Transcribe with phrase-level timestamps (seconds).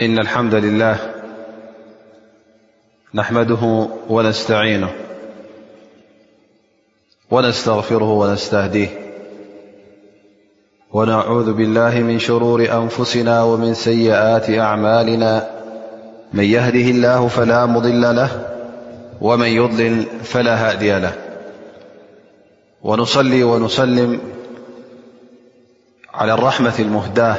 [0.00, 0.96] إن الحمد لله
[3.14, 4.90] نحمده ونستعينه
[7.30, 8.88] ونستغفره ونستهديه
[10.92, 15.50] ونعوذ بالله من شرور أنفسنا ومن سيئات أعمالنا
[16.32, 18.28] من يهده الله فلا مضل له
[19.20, 21.12] ومن يضلل فلا هادي له
[22.82, 24.20] ونصلي ونسلم
[26.14, 27.36] على الرحمة المهداة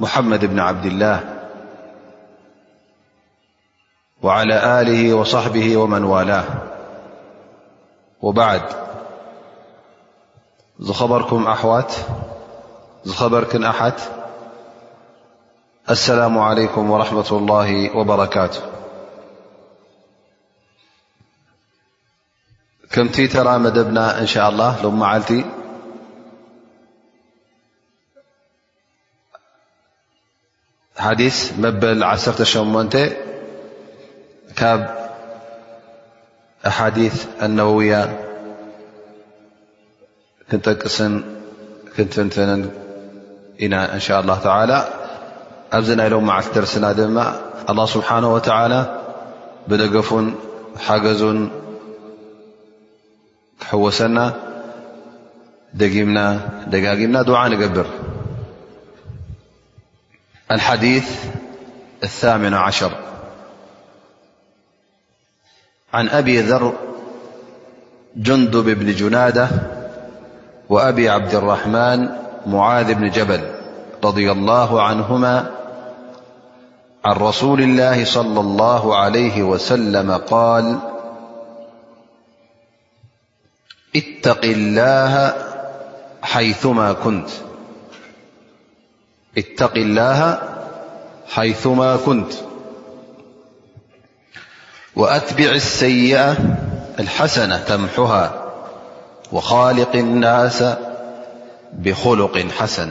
[0.00, 1.37] محمد بن عبد الله
[4.22, 6.44] وعلى آله وصحبه ومن والاه
[8.22, 8.62] وبعد
[10.92, 11.94] خبركم أحوات
[13.08, 14.00] خبركن أحت
[15.90, 18.60] السلام عليكم ورحمة الله وبركاته
[22.92, 25.44] كم تترمدبنا إن شاء الله لمعلت
[30.96, 32.96] حديث بل عسرمنت
[34.64, 34.84] ب
[36.66, 37.92] أحاديث النووي
[40.52, 41.00] نس
[43.62, 44.78] ن شاء الله تعالى
[46.08, 46.90] لم معل درسنا
[47.70, 48.80] الله سبحانه وتعالى
[49.68, 50.24] بدفن
[50.86, 50.88] ح
[53.60, 54.24] تحوسنا
[55.82, 56.26] منا
[57.28, 57.86] دع نقبر
[60.50, 61.06] الحديث
[62.04, 62.92] الثامن عشر
[65.98, 66.72] عن أبي ذر
[68.16, 69.48] جندب بن جنادة
[70.68, 72.08] وأبي عبد الرحمن
[72.46, 73.40] معاذ بن جبل
[74.04, 75.50] رضي الله عنهما
[77.04, 80.78] عن رسول الله صلى الله عليه وسلم- قال
[83.96, 85.34] اتق الله
[86.22, 87.30] حيثما كنت
[94.98, 96.32] وأتبع السيئ
[97.00, 98.44] الحسنة ተمحه
[99.32, 100.64] وخالق الناس
[101.78, 102.90] بخلق حسن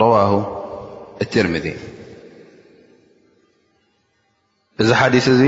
[0.00, 0.32] رواه
[1.22, 1.66] الترذ
[4.82, 5.42] እዚ حدث እዚ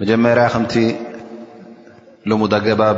[0.00, 0.74] مጀመር ከت
[2.30, 2.96] لم جبب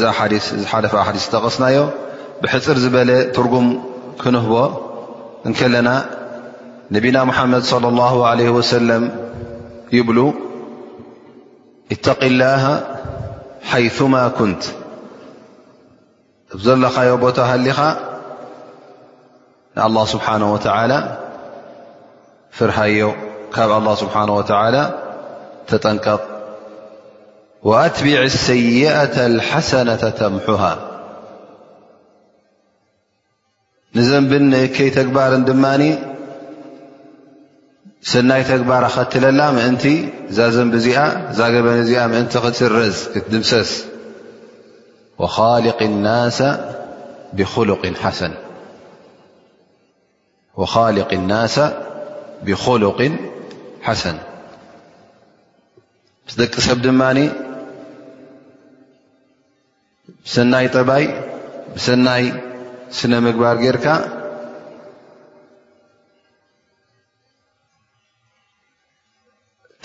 [0.00, 1.76] ዛ ሓف ث ተغስናዮ
[2.42, 3.66] بحፅر ዝبل ትرጉም
[4.22, 4.46] ክنه
[5.88, 5.90] ና
[6.90, 9.10] نبنا محمد صلى الله عليه وسلم
[9.92, 10.32] يبل
[11.92, 12.64] اتق الله
[13.62, 14.64] حيثما كنت
[16.66, 17.78] ዘلኻي ቦታ هلኻ
[19.86, 20.98] الله سبحانه وتعلى
[22.58, 23.00] فرهي
[23.78, 24.82] الله سبحانه وتعالى
[25.70, 26.22] تጠنቀط
[27.68, 30.72] وأتبع السيئة الحسنة ተمحها
[33.96, 34.32] نዘنب
[34.76, 35.44] ك جبر ن
[38.10, 39.84] ሰናይ ተግባር ኸትለላ ምእንቲ
[40.30, 40.98] እዛ ዘንብ እዚኣ
[41.30, 43.70] እዛ ገበን እዚኣ ምእንቲ ክስረዝ እትድምሰስ
[45.22, 46.12] ወኻልق ና
[52.46, 52.94] ብክሉቅ
[53.86, 54.18] ሓሰን
[56.30, 57.02] ስ ደቂ ሰብ ድማ
[60.26, 61.04] ብሰናይ ጠባይ
[61.74, 62.24] ብሰናይ
[62.98, 63.86] ስነ ምግባር ጌይርካ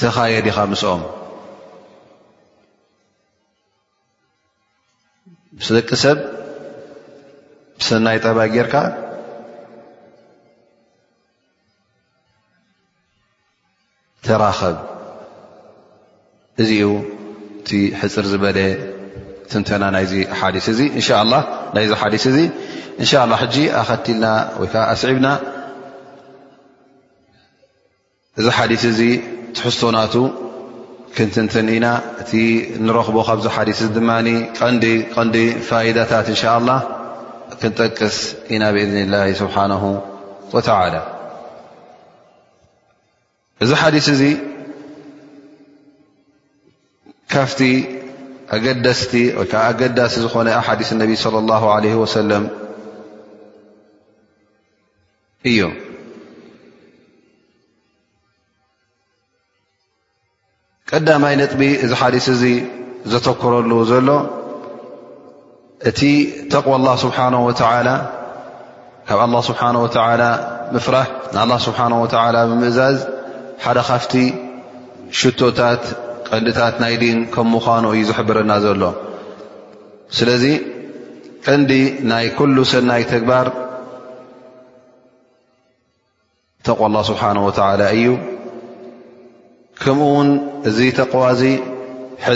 [0.01, 1.01] ተኻየዲ ኢኻ ምስኦም
[5.57, 6.17] ብስደቂ ሰብ
[7.79, 8.73] ብሰናይ ጠባ ጌርካ
[14.25, 14.77] ተራከብ
[16.63, 16.87] እዚኡ
[17.59, 17.69] እቲ
[18.01, 18.59] ሕፅር ዝበለ
[19.51, 21.35] ትምተና ናይዚ ሓዲስ እዚ እንሻ ላ
[21.75, 22.39] ናይዚ ሓዲስ እዚ
[23.01, 24.25] እንሻ ላ ሕጂ ኣኸትልና
[24.61, 25.27] ወይ ከዓ ኣስዒብና
[28.39, 28.99] እዚ ሓዲስ እዚ
[29.57, 30.13] ትሕሶናቱ
[31.15, 31.87] ክንትንትን ኢና
[32.21, 32.31] እቲ
[32.83, 33.99] ንረኽቦ ካብዚ ሓዲ ድ
[35.15, 35.37] ቀንዲ
[35.69, 36.79] ፋይዳታት እን ء له
[37.61, 38.17] ክንጠቅስ
[38.53, 39.83] ኢና ብإذን ላه ስብሓنه
[40.59, 41.01] ى
[43.63, 44.21] እዚ ሓዲስ እዚ
[47.33, 47.61] ካፍቲ
[48.55, 49.11] ኣገቲ
[49.69, 52.31] ኣገዳሲ ዝኾነ ኣሓዲ ነ صلى الله عيه وሰለ
[55.49, 55.59] እዩ
[60.95, 62.43] ቀዳማይ ንጥቢ እዚ ሓዲስ እዚ
[63.11, 64.09] ዘተክረሉ ዘሎ
[65.89, 66.01] እቲ
[66.51, 67.87] ተق ኣላه ስብሓነه ወላ
[69.07, 69.69] ካብ ኣላه ስብሓه
[70.75, 72.97] ምፍራሕ ንኣ ስብሓه ብምእዛዝ
[73.65, 74.13] ሓደ ካፍቲ
[75.19, 75.83] ሽቶታት
[76.27, 78.83] ቀንዲታት ናይ ዲን ከም ምዃኑ እዩ ዝሕብረና ዘሎ
[80.17, 80.43] ስለዚ
[81.45, 81.71] ቀንዲ
[82.11, 83.47] ናይ ኩሉ ሰናይ ተግባር
[86.67, 88.05] ተቕ ላ ስብሓነه ወላ እዩ
[89.83, 90.29] ከምኡ ውን
[90.69, 91.23] እዚ ተقዋ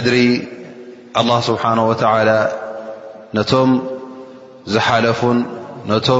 [0.06, 0.18] ድሪ
[1.20, 1.94] الله ስنه و
[3.38, 3.70] ነቶም
[4.74, 5.40] ዝሓለፉን
[6.08, 6.12] ቶ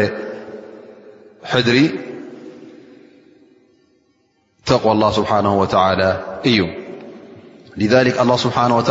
[1.68, 1.80] ድሪ
[4.68, 5.66] ተقو الله ه و
[6.50, 6.62] እዩ
[8.06, 8.82] ذك اله سሓنه و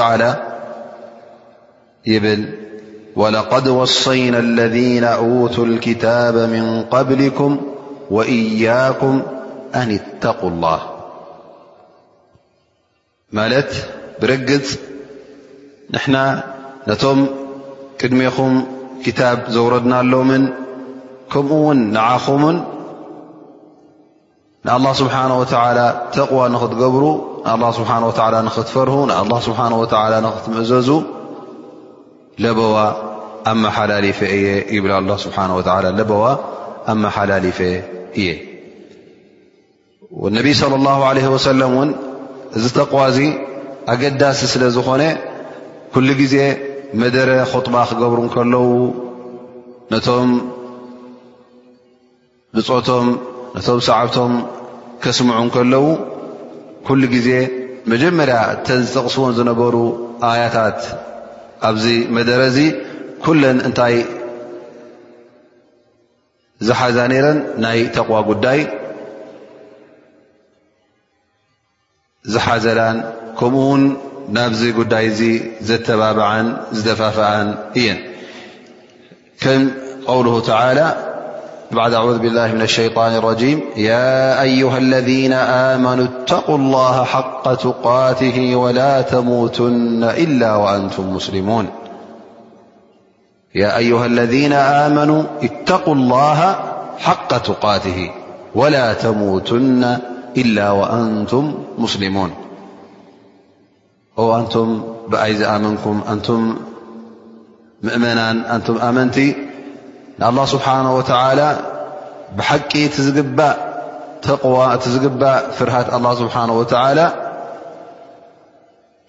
[3.16, 7.58] ولقد وصينا الذين أوتوا الكتاب من قبلكم
[8.10, 9.22] وإياكم
[9.74, 10.80] أن اتقوا الله
[13.32, 13.88] ملت
[14.22, 14.60] برج
[15.90, 16.40] نحن
[16.88, 17.26] نم
[18.04, 18.62] قدمخم
[19.04, 20.48] كتاب زوردنا لمن
[21.32, 22.62] كم ون نعخم
[24.64, 27.04] نالله سبحانه وتعالى تقوى نختجبر
[27.54, 30.90] الله سبحانه وتعالى نختفره الله سبحانه وتعالى نتمؤزز
[32.44, 32.76] ለበዋ
[33.52, 34.46] ኣመሓላሊፈ እየ
[34.76, 34.86] ይብ
[35.24, 35.68] ስብሓ ወላ
[35.98, 36.22] ለበዋ
[36.92, 37.58] ኣመሓላሊፈ
[38.20, 38.28] እየ
[40.38, 41.90] ነቢይ صለ ላه ለ ወሰለም ውን
[42.56, 43.16] እዚ ተقዙ
[43.92, 45.02] ኣገዳሲ ስለ ዝኾነ
[45.94, 46.36] ኩሉ ግዜ
[47.00, 48.66] መደረ خጡማ ክገብሩ ከለው
[49.92, 50.30] ነቶም
[52.56, 53.06] ብፆቶም
[53.54, 54.32] ነቶም ሰዕብቶም
[55.04, 55.84] ከስምዑ ከለዉ
[56.86, 57.28] ኩሉ ግዜ
[57.92, 59.74] መጀመርያ ተዝጠቕስዎን ዝነበሩ
[60.30, 60.78] ኣያታት
[61.68, 61.84] ኣብዚ
[62.16, 62.60] መደረ ዚ
[63.24, 63.96] ኩለን እንታይ
[66.66, 68.60] ዝሓዛ ነረን ናይ ተقዋ ጉዳይ
[72.32, 72.98] ዝሓዘላን
[73.38, 73.84] ከምኡውን
[74.36, 75.06] ናብዚ ጉዳይ
[75.68, 76.46] ዘተባብዓን
[76.78, 77.48] ዝተፋፍእን
[77.78, 77.98] እየን
[79.42, 79.62] ከም
[80.14, 80.18] ው
[81.74, 89.02] بعد أعوذ بالله من الشيطان الرجيم يا أيها الذين آمنوا اتقوا الله حق تقاته ولا
[89.02, 91.68] تموتن إلا وأنتم مسلمون
[104.16, 106.56] وأنتم بأيز آمنكم أنتم
[107.92, 109.18] ؤمنا أنتم آمنت
[110.20, 111.40] ንኣلله ስብሓነه ወተላ
[112.38, 113.32] ብሓቂ እቲ ዝግእ
[114.54, 116.52] ዋ እቲ ዝግባእ ፍርሃት ኣه ስብሓንه
[116.98, 117.00] ላ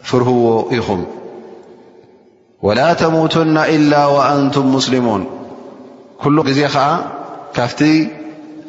[0.08, 0.46] ፍርህዎ
[0.78, 1.02] ኢኹም
[2.66, 5.22] ወላ ተሙቱና إላ وኣንቱም ሙስሊሙን
[6.22, 6.86] ኩሎ ግዜ ከዓ
[7.56, 7.82] ካብቲ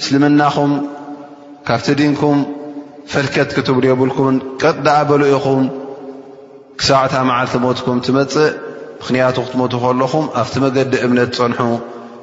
[0.00, 0.72] እስልምናኹም
[1.68, 2.38] ካብቲ ድንኩም
[3.12, 5.62] ፈልከት ክትብል የብልኩምን ቀጥዳዓበሉ ኢኹም
[6.78, 8.48] ክሳባዕታ መዓልቲ ሞትኩም ትመፅእ
[8.98, 11.58] ምኽንያቱ ክትሞቱ ከለኹም ኣብቲ መገዲ እምነት ፀንሑ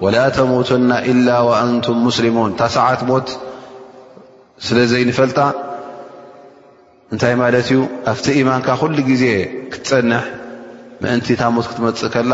[0.04, 1.28] ወላ ተሙቱና إላ
[1.62, 3.28] ኣንቱም ሙስሊሙን ታ ሰዓት ሞት
[4.68, 5.40] ስለ ዘይንፈልጣ
[7.14, 7.80] እንታይ ማለት እዩ
[8.12, 9.26] ኣብቲ ኢማንካ ኩሉ ግዜ
[9.74, 10.24] ክትፀንሕ
[11.04, 12.34] ምእንቲ ታ ሞት ክትመፅእ ከላ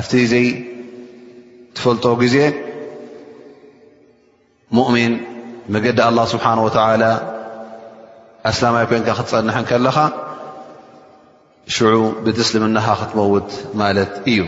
[0.00, 0.46] ኣብቲ ዘይ
[1.78, 2.36] ትፈልጦ ግዜ
[4.78, 5.14] ሙእሚን
[5.74, 7.02] መገዲ ኣላه ስብሓን ወላ
[8.50, 9.96] ኣስላማይ ኮንካ ክትፀንሕ ከለኻ
[11.74, 11.96] ሽዑ
[12.26, 13.50] ብትስልምናኻ ክትመውት
[13.82, 14.38] ማለት እዩ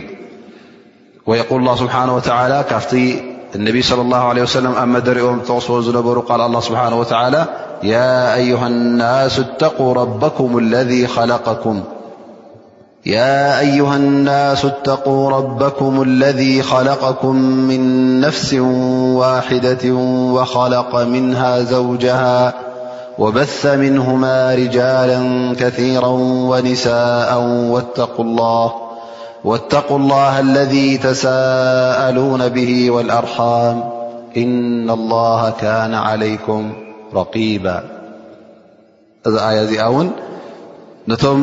[1.29, 3.23] ويقول الله سبحانه وتعالى كأفتي
[3.55, 7.45] النبي صلى الله عليه وسلم أمدرمتصولزنبر قال الله سبحانه وتعالى
[7.83, 10.57] يا أيها الناس اتقوا ربكم
[16.03, 18.53] الذي خلقكم من نفس
[19.13, 19.89] واحدة
[20.33, 22.53] وخلق منها زوجها
[23.19, 27.39] وبث منهما رجالا كثيرا ونساء
[27.71, 28.88] واتقوا الله
[29.45, 33.77] واتقا الله الذ تساءلن به والأርحم
[34.37, 36.63] إن الله كان علይكም
[37.19, 37.65] رقيب
[39.27, 40.07] እዚ ኣي እዚኣ ውን
[41.11, 41.39] ነቶም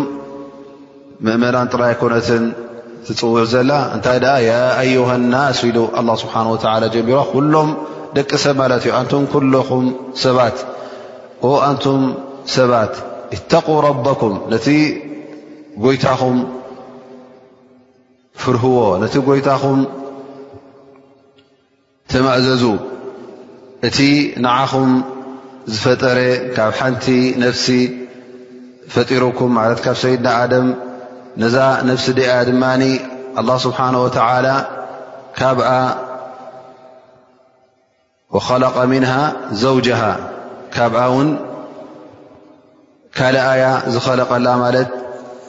[1.27, 2.29] ምእመናን ጥራይ ኮነት
[3.07, 4.19] ዝፅውዕ ዘላ እንታይ
[4.83, 5.61] أيه اናስ
[6.01, 6.59] الله ስبሓنه و
[6.95, 7.69] ጀሚራ ኩሎም
[8.17, 9.47] ደቂ ሰብ ማለት ዩ ን ኩل
[10.25, 10.39] ሰባ
[11.71, 12.01] ኣንቱም
[12.57, 12.93] ሰባት
[13.37, 14.67] اتقا ربኩም ነቲ
[15.85, 16.37] ጎይታኹም
[18.43, 19.79] ፍርህዎ ነቲ ጐይታኹም
[22.13, 22.65] ተማእዘዙ
[23.89, 23.99] እቲ
[24.45, 24.91] ንዓኹም
[25.73, 26.19] ዝፈጠረ
[26.57, 27.07] ካብ ሓንቲ
[27.45, 27.67] ነፍሲ
[28.95, 30.67] ፈጢሩኩም ማለት ካብ ሰይድና ኣደም
[31.43, 31.57] ነዛ
[31.91, 32.65] ነፍሲ ድኣ ድማ
[33.41, 34.47] ኣه ስብሓንه ወተላ
[35.39, 35.69] ካብኣ
[38.47, 39.13] ኸለቀ ምንሃ
[39.63, 40.01] ዘውጀሃ
[40.75, 41.29] ካብኣ ውን
[43.19, 44.89] ካልኣያ ዝኸለቐላ ማለት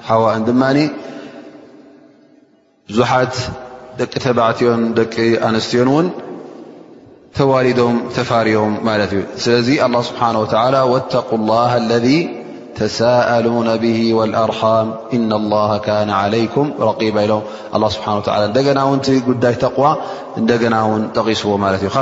[0.00, 0.90] حواء دمان
[3.04, 3.26] حا
[4.62, 6.08] عين نستين
[7.40, 10.78] والدهم فارهم لالله سبحانه وتعالى
[11.10, 11.72] تقو الله
[12.80, 17.42] تساءلون به والأرحام إن الله كان عليكم رقيبة لم
[17.74, 19.20] الله سبحانه وتلى دن ون دي
[19.52, 19.96] قوى
[20.36, 21.32] ن ن تغ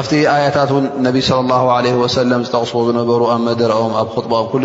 [0.03, 0.57] فت آيت
[1.01, 3.71] نبي صلى الله عليه وسلم تق نر مدر
[4.17, 4.63] خطب كل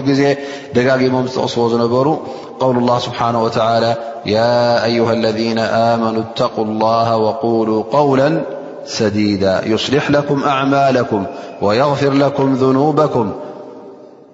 [0.74, 2.20] دمم تق نر
[2.60, 8.42] قول الله سبحانه وتعالى يا أيها الذين آمنوا اتقوا الله وقولوا قولا
[8.86, 11.26] سديدا يصلح لكم أعمالكم
[11.62, 13.32] ويغفر لكم ذنوبكم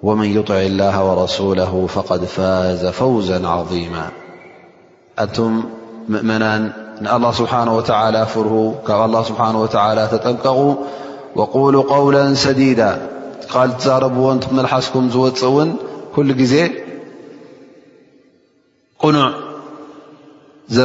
[0.06, 4.08] ومن يطع الله ورسوله فقد فاز فوزا عظيما
[5.24, 5.54] أتم
[6.14, 6.44] ምእመና
[7.04, 8.54] ንالله سبحنه وتعلى ፍርه
[8.86, 10.58] ካ الله سبنه ولى ተጠمቀቑ
[11.38, 12.80] وقول قول ሰديد
[13.86, 14.26] ዛረبዎ
[14.58, 15.68] መلሓስكም ዝፅ ን
[16.14, 16.54] كل ዜ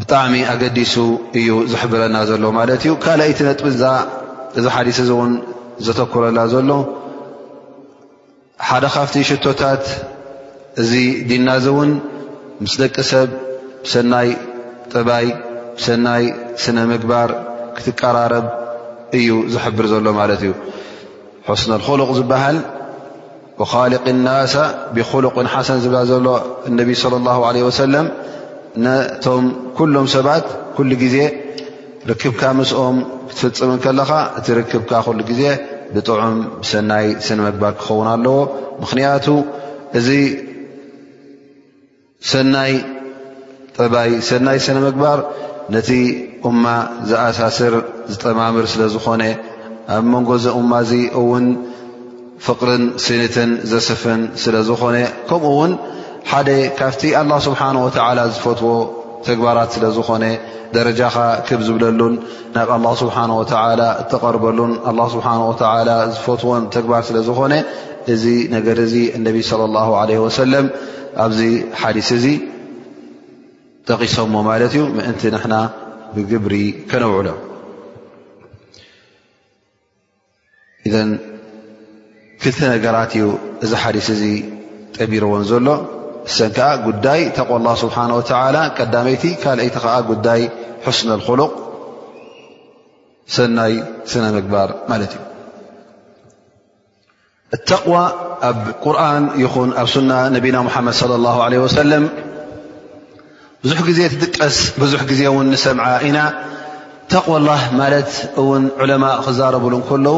[0.00, 0.94] ብጣዕሚ ኣገዲሱ
[1.38, 3.84] እዩ ዝሕብረና ዘሎ ማለት እዩ ካልኣይቲ ነጥብ ዛ
[4.58, 5.32] እዚ ሓዲስ እዚ እውን
[5.86, 6.70] ዘተኩረላ ዘሎ
[8.68, 9.84] ሓደ ካፍቲ ሽቶታት
[10.82, 10.92] እዚ
[11.28, 11.90] ዲና ዚ እውን
[12.62, 13.28] ምስ ደቂ ሰብ
[13.92, 14.28] ሰናይ
[14.94, 15.26] ጥባይ
[15.86, 16.24] ሰናይ
[16.62, 17.30] ስነ ምግባር
[17.76, 18.46] ክትቀራረብ
[19.20, 20.52] እዩ ዝሕብር ዘሎ ማለት እዩ
[21.62, 22.58] ስነክሉቕ ዝበሃል
[23.72, 24.54] ካሊቅ ናሳ
[24.94, 26.26] ብክሉቅ ሓሰን ዝብላ ዘሎ
[26.80, 28.06] ነቢ صለ له ለه ወሰለም
[28.84, 29.44] ነቶም
[29.76, 30.44] ኩሎም ሰባት
[30.76, 31.16] ኩሉ ግዜ
[32.10, 32.96] ርክብካ ምስኦም
[33.28, 35.42] ክትፍፅምን ከለካ እቲ ርክብካ ኩሉ ግዜ
[35.94, 36.36] ብጥዑም
[36.70, 38.38] ሰናይ ስነምግባር ክኸውን ኣለዎ
[38.82, 39.26] ምክንያቱ
[39.98, 40.08] እዚ
[42.30, 42.72] ሰናይ
[43.76, 45.18] ጠባይ ሰናይ ስነምግባር
[45.74, 45.90] ነቲ
[46.50, 46.64] እማ
[47.10, 47.74] ዝኣሳስር
[48.12, 49.22] ዝጠማምር ስለ ዝኾነ
[49.96, 51.46] ኣብ መንጎ ዚ እማ እዚ እውን
[52.46, 54.96] ፍቅርን ስንትን ዘስፍን ስለ ዝኾነ
[55.30, 55.72] ከምኡ ውን
[56.30, 56.48] ሓደ
[56.78, 58.68] ካብቲ ኣላه ስብሓነه ወተላ ዝፈትዎ
[59.28, 60.24] ተግባራት ስለ ዝኾነ
[60.76, 61.16] ደረጃኻ
[61.48, 62.14] ክብ ዝብለሉን
[62.54, 63.52] ናብ ኣه ስብሓን ወተ
[64.02, 64.72] እተቐርበሉን
[65.14, 65.26] ስብሓ
[66.14, 67.54] ዝፈትዎን ተግባር ስለ ዝኾነ
[68.14, 68.24] እዚ
[68.54, 70.66] ነገር እዚ እነቢ صለ ه ለ ወሰለም
[71.24, 71.40] ኣብዚ
[71.80, 72.26] ሓዲስ እዚ
[73.88, 75.54] ጠቂሶዎ ማለት እዩ ምእንቲ ንና
[76.14, 76.54] ብግብሪ
[76.90, 77.28] ከነውዕሎ
[82.42, 83.26] ክልተ ነገራት እዩ
[83.64, 84.22] እዚ ሓዲስ እዚ
[84.96, 85.66] ጠቢርዎን ዘሎ
[86.38, 88.46] ሰ ዳ ተقو ه ስه
[88.78, 89.78] ቀዳይቲ ካቲ
[90.10, 90.40] ጉዳይ
[90.86, 91.52] حስن لخሉق
[93.34, 93.72] ሰናይ
[94.10, 95.18] ስነ ምግባር ማለ እዩ
[97.70, 97.84] ተق
[98.50, 101.92] ኣብ ቁርን ይን ኣብ ና ነና መድ صى الله عله وسለ
[103.68, 105.22] ብዙ ዜ ትጥቀስ ብዙ ዜ
[105.64, 106.18] ሰም ኢና
[107.12, 107.82] ተقو اله ማ
[108.48, 109.74] ውን ለء ክዛረብሉ
[110.06, 110.16] ለዉ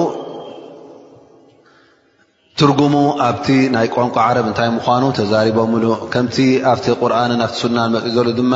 [2.61, 2.95] ትርጉሙ
[3.29, 6.37] ኣብቲ ናይ ቋንቋ ዓረብ እንታይ ምኳኑ ተዛሪቦ ሙሉ ከምቲ
[6.71, 8.53] ኣብቲ ቁርንን ኣብቲ ሱናን መፅኢ ዘሉ ድማ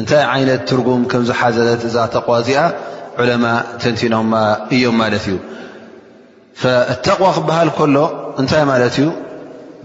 [0.00, 2.60] እንታይ ዓይነት ትርጉም ከምዝሓዘት እዛ ተቕዋ እዚኣ
[3.24, 3.44] ዕለማ
[3.82, 4.14] ተንቲኖ
[4.74, 5.36] እዮም ማለት እዩ
[7.06, 7.96] ተቕዋ ክበሃል ከሎ
[8.42, 9.06] እንታይ ማለት እዩ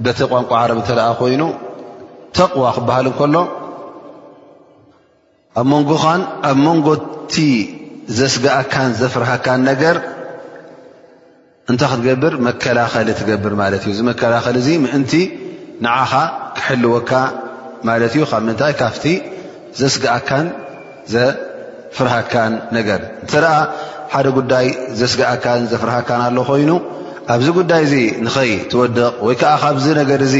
[0.07, 1.41] በተ ቋንቋ ዓረብ ተለኣ ኮይኑ
[2.39, 3.35] ተቕዋ ክበሃል ከሎ
[5.61, 5.67] ኣብ
[6.67, 7.35] መንጎቲ
[8.19, 9.95] ዘስጋእካን ዘፍርሃካን ነገር
[11.71, 15.13] እንታይ ክትገብር መከላኸሊ ትገብር ማለት እዩ እዚ መከላኸሊ እዚ ምእንቲ
[15.85, 16.11] ንዓኻ
[16.57, 17.11] ክሕልወካ
[17.87, 19.05] ማለት እዩ ካብ ምንታይ ካብቲ
[19.79, 20.45] ዘስግኣካን
[21.13, 23.55] ዘፍርሃካን ነገር እንተ ደኣ
[24.13, 24.67] ሓደ ጉዳይ
[24.99, 26.71] ዘስግኣካን ዘፍርሃካን ኣሎ ኮይኑ
[27.35, 27.95] ኣብዚ ጉዳይ ዚ
[28.25, 30.35] ንኸይትወድቕ ወይ ከዓ ካብዚ ነገር እዚ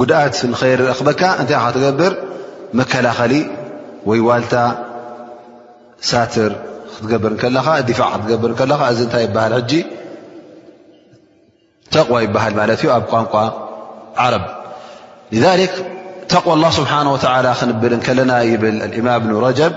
[0.00, 2.12] ጉድኣት ንኸይረክበካ እንታይ ካ ትገብር
[2.80, 3.32] መከላኸሊ
[4.10, 4.54] ወይ ዋልታ
[6.10, 6.52] ሳትር
[6.92, 9.72] ክትገብርከለካ ዲፋዕ ክትገብርከለካ እዚ እንታይ ይበሃል ሕጂ
[11.94, 12.96] وىى
[14.16, 14.40] عرب
[15.32, 15.70] لذلك
[16.28, 17.54] تقوى الله سبحانه وتعالى
[18.12, 19.72] لنا بل الإمام بن رجب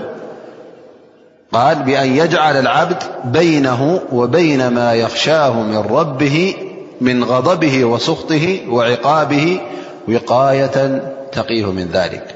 [1.52, 6.54] قال بأن يجعل العبد بينه وبين ما يخشاه من ربه
[7.00, 9.60] من غضبه وصخطه وعقابه
[10.08, 11.00] وقاية
[11.32, 12.34] تقيه من ذلك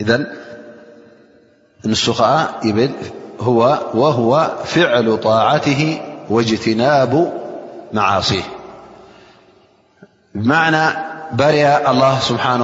[0.00, 0.22] إذ
[3.94, 7.32] وهو فعل طاعته واجتناب
[7.92, 8.42] معاصيه
[10.44, 10.76] ብና
[11.38, 12.60] ባርያ لله ስሓه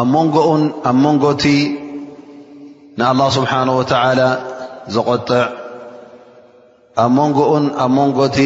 [0.00, 1.44] ኣ ሞንጎኡን ኣ ንጎቲ
[3.00, 3.82] لله ስብሓنه و
[4.94, 5.42] ዘቆጥዕ
[7.04, 8.38] ኣ ሞንጎኡን ኣ ንጎቲ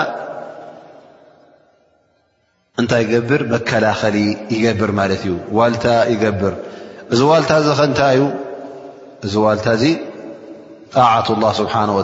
[2.82, 4.18] እታይ ገብር መከላኸሊ
[4.66, 5.26] يገብር ማት እዩ
[5.58, 6.54] ዋልታ ይገብር
[7.14, 8.22] እዚ ዋልታ ዚ ክንታይ ዩ
[9.26, 9.68] እዚ ዋልታ
[11.18, 12.02] ዓት اله ሓه و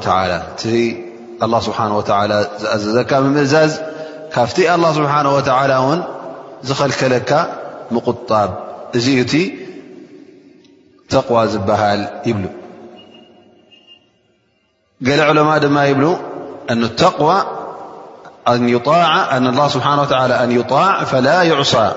[1.44, 3.82] الله سبحانه وتعالى أزك ممزز
[4.34, 6.04] كفت الله سبحانه وتعالى
[6.64, 7.32] ن خلكلك
[7.92, 8.50] مقطاب
[8.96, 9.34] ذ ت
[11.10, 12.46] تقوى زبهل يبل
[15.02, 16.06] ل علماء يبل
[16.72, 16.84] ىن
[19.50, 21.92] الله سبحانه وتعلى أن يطاع فلا يعصى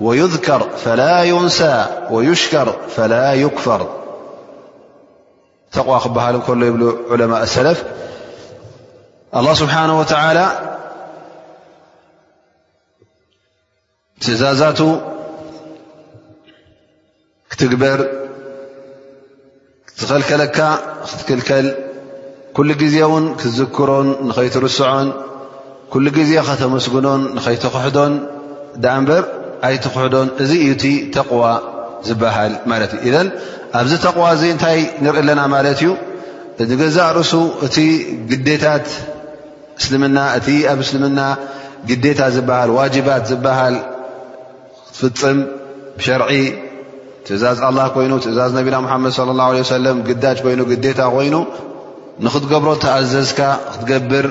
[0.00, 3.82] ويذكر فلا ينسى ويشكر فلا يكفر
[5.86, 7.84] وى هل ل يبل علماء السلف
[9.38, 10.38] ኣلላه ስብሓን ወተዓላ
[14.22, 14.80] ትእዛዛቱ
[17.50, 17.98] ክትግበር
[19.88, 20.58] ክትከልከለካ
[21.10, 21.66] ክትክልከል
[22.56, 25.08] ኩሉ ግዜ ውን ክትዝክሮን ንከይትርስዖን
[25.92, 28.12] ኩሉ ግዜ ከተመስግኖን ንከይተክሕዶን
[28.84, 29.24] ዳ እንበር
[29.68, 30.84] ኣይት ክሕዶን እዚ እዩእቲ
[31.14, 31.42] ተቕዋ
[32.08, 33.28] ዝበሃል ማለት እዩ እዘን
[33.80, 35.90] ኣብዚ ተቕዋ እዚ እንታይ ንርኢ ኣለና ማለት እዩ
[36.74, 37.32] እገዛ ርእሱ
[37.66, 37.76] እቲ
[38.30, 38.86] ግዴታት
[39.82, 41.20] ምስልምና እቲ ኣብ እስልምና
[41.88, 43.74] ግዴታ ዝበሃል ዋጅባት ዝበሃል
[44.96, 45.38] ክትፍፅም
[46.06, 46.30] ሸርዒ
[47.26, 51.36] ትእዛዝ ኣላه ይኑ ትእዛዝ ነቢና ሓመድ صለ ه ه ሰለ ግዳጅ ይኑ ግታ ኮይኑ
[52.24, 53.40] ንክትገብሮ ተኣዘዝካ
[53.72, 54.26] ክትገብር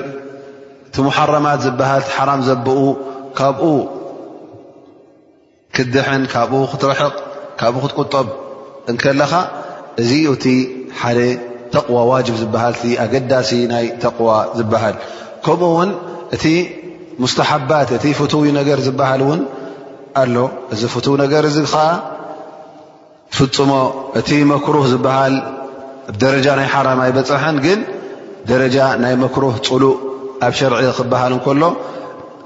[0.88, 2.80] እቲ መሓረማት ዝበሃል ሓራም ዘብኡ
[3.38, 3.62] ካብኡ
[5.74, 7.14] ክትድሐን ካብኡ ክትርሕቕ
[7.60, 8.26] ካብኡ ክትቁጠብ
[9.02, 9.32] ከለኻ
[10.02, 10.46] እዚኡ እቲ
[11.00, 11.18] ሓደ
[11.74, 14.94] ተቕዋ ዋጅብ ዝበሃል ኣገዳሲ ናይ ተቕዋ ዝበሃል
[15.46, 15.90] ከምኡ ውን
[16.34, 16.44] እቲ
[17.22, 19.40] ሙስተሓባት እቲ ፍትው ነገር ዝበሃል እውን
[20.20, 20.36] ኣሎ
[20.74, 21.84] እዚ ፍትው ነገር እዚ ከዓ
[23.34, 23.70] ትፍፅሞ
[24.20, 25.34] እቲ መክሩህ ዝበሃል
[26.22, 27.80] ደረጃ ናይ ሓራም ኣይበፅሐን ግን
[28.50, 29.96] ደረጃ ናይ መክሩህ ፅሉእ
[30.46, 31.62] ኣብ ሸርዒ ክበሃል እንከሎ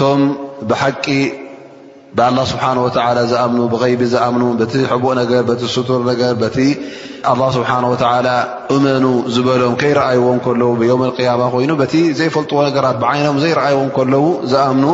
[0.00, 0.32] م
[0.70, 1.06] ብሓቂ
[2.18, 2.76] ብه ስብሓه
[3.32, 6.58] ዝኣምኑ ብغይቢ ዝኣምኑ ቲ ቡእ ነገር ቲ ስቱር ነገር ቲ
[7.38, 7.78] ه ስብሓه
[8.74, 10.24] እመኑ ዝበሎም ከይረኣይዎ
[10.60, 14.86] ለዉ ብም اያማ ኮይኑ ቲ ዘይፈልጥዎ ነገራት ብዓይኖም ዘይረኣይዎም ከለው ዝኣምኑ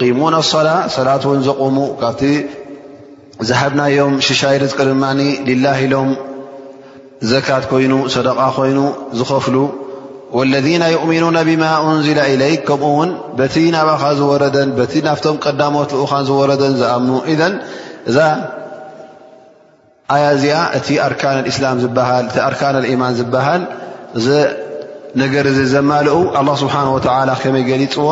[0.00, 0.34] قሙን
[0.66, 2.22] ላة ሰላት ን ዘቕሙ ካብቲ
[3.48, 5.04] ዝሓብ ናዮም ሽሻይድ ድማ
[5.64, 6.10] ላ ኢሎም
[7.30, 8.78] ዘካት ኮይኑ ሰደቃ ኮይኑ
[9.18, 9.56] ዝከፍሉ
[10.36, 13.10] والذ يؤሚኑ ብማ እንዝل إለይ ከምኡ ውን
[13.76, 14.54] ናብኻ ዝረን
[15.06, 17.04] ናብቶም ቀዳሞት ኡ ዝረደን ዝኣም
[18.10, 18.18] እዛ
[20.34, 20.56] እዚኣ
[22.48, 23.62] ኣርካን يማን ዝሃል
[25.22, 25.34] ነገ
[25.72, 25.90] ዘማ
[26.46, 26.88] ه ስሓه
[27.44, 28.08] ከይ ፅዎ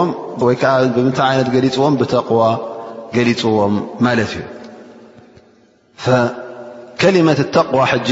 [0.97, 1.95] ብምታይ ነ ሊፅዎም
[2.31, 2.43] قዋ
[3.17, 4.43] ገሊፅዎም ማት እዩ
[7.01, 8.09] ከመት ተقዋ ኣብቲ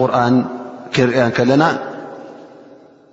[0.00, 0.36] ቁርን
[0.94, 1.62] ክሪአ ከለና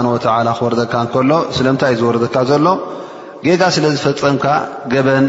[0.60, 2.68] ክወርካ ከሎ ስለምታይ እዩ ዝወረደካ ዘሎ
[3.46, 4.46] ጌጋ ስለ ዝፈፀምካ
[4.94, 5.26] ገበን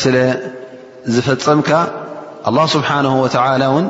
[0.00, 0.16] ስለ
[1.14, 1.70] ዝፈፀምካ
[2.48, 3.86] ኣه ስብሓነه ወላ እውን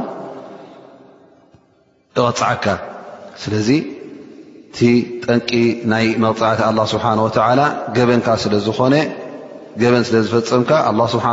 [2.17, 2.67] ይቐፅዓካ
[3.43, 3.69] ስለዚ
[4.69, 4.79] እቲ
[5.25, 5.51] ጠንቂ
[5.93, 7.61] ናይ መቕፃዕቲ ኣ ስብሓ ወላ
[7.97, 8.95] ገበንካ ስለዝኾነ
[9.83, 10.71] ገበን ስለ ዝፈፀምካ
[11.15, 11.27] ስብሓ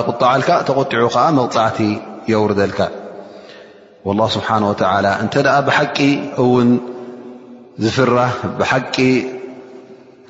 [0.00, 1.78] ይቁጣዓልካ ተቆጢዑ ከዓ መቕፃዕቲ
[2.32, 2.78] የውርደልካ
[4.36, 4.68] ስብሓንه
[5.04, 5.98] ላ እንተ ኣ ብሓቂ
[6.42, 6.70] እውን
[7.84, 8.96] ዝፍራህ ብሓቂ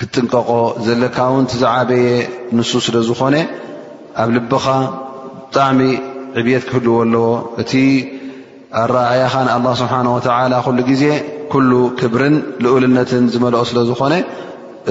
[0.00, 0.50] ክጥንቀቆ
[0.86, 2.06] ዘለካ ውን ዝዓበየ
[2.56, 3.36] ንሱ ስለ ዝኾነ
[4.20, 4.64] ኣብ ልبኻ
[5.42, 5.80] ብጣዕሚ
[6.38, 7.26] ዕብيት ክህልዎ ኣለዎ
[7.62, 7.72] እቲ
[8.92, 11.04] ረኣያኻ ه ስه ዜ
[11.68, 12.22] ل ክብር
[12.74, 14.14] ኡልነትን ዝመልኦ ስለ ዝኾነ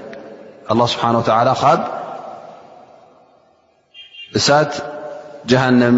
[0.71, 1.79] ኣላ ስብሓን ወታዓላ ካብ
[4.37, 4.71] እሳት
[5.51, 5.95] ጀሃንም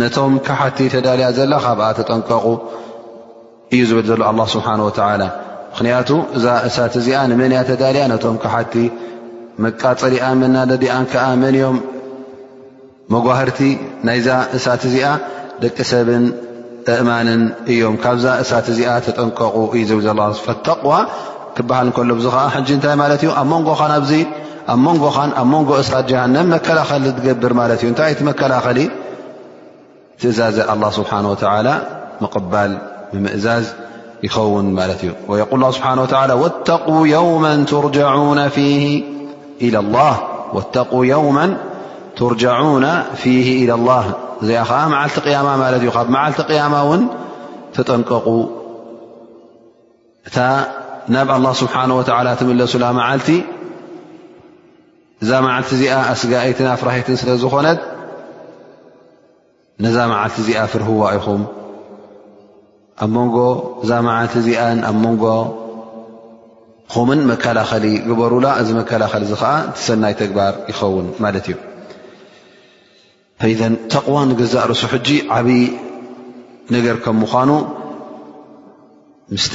[0.00, 2.44] ነቶም ካሓቲ ተዳልያ ዘላ ካብኣ ተጠንቀቑ
[3.74, 5.22] እዩ ዝብል ዘሎ ኣ ስብሓን ወተላ
[5.70, 6.08] ምክንያቱ
[6.38, 8.74] እዛ እሳት እዚኣ ንመን እያ ተዳልያ ነቶም ካሓቲ
[9.64, 11.78] መቃፀሊኣን መናለዲኣን ከዓ መን እዮም
[13.14, 13.60] መጓህርቲ
[14.08, 15.08] ናይዛ እሳት እዚኣ
[15.64, 16.24] ደቂ ሰብን
[16.92, 20.08] እእማንን እዮም ካብዛ እሳት እዚኣ ተጠንቀቑ እዩ ዝብል
[20.38, 20.94] ዘ ፈተቕዋ
[21.96, 22.30] ሃል ሎ ዙ
[22.84, 23.74] ታይ ኣ ንጎ
[24.68, 28.78] ኣ ን ኣ ንጎ እሳ ሃን መከላኸሊ ገብር እ ታይይቲ መከላኸሊ
[30.22, 31.24] ትእዛዘ لله ስብሓه
[32.22, 32.72] و قል
[33.24, 33.64] ምእዛዝ
[34.26, 34.66] ይኸውን
[35.04, 35.12] እዩ
[40.52, 41.26] ق ه يو
[42.34, 42.84] رجعن
[43.22, 44.04] فه إلى لله
[44.42, 45.86] እዚኣ ዓ መዓልቲ ማ እ
[46.24, 47.02] ዓልቲ ማ ን
[47.76, 48.26] ተጠንቀቁ
[51.14, 53.28] ናብ ኣላه ስብሓና ወተላ ትመለሱላ መዓልቲ
[55.22, 57.78] እዛ መዓልቲ እዚኣ ኣስጋይትን ኣፍራሂይትን ስለ ዝኮነት
[59.84, 61.42] ነዛ መዓልቲ እዚኣ ፍርህዋ ይኹም
[63.04, 63.36] ኣብ መንጎ
[63.82, 65.24] እዛ መዓልቲ እዚኣ ኣብ መንጎ
[66.94, 69.52] ኹምን መከላኸሊ ግበሩላ እዚ መከላኸሊ እዚ ከዓ
[69.86, 71.56] ሰናይ ተግባር ይኸውን ማለት እዩ
[73.42, 73.60] ፈዘ
[73.92, 75.62] ተቕዋ ንገዛእ ርሱ ሕጂ ዓብይ
[76.76, 77.50] ነገር ከም ምዃኑ
[79.36, 79.46] ምስ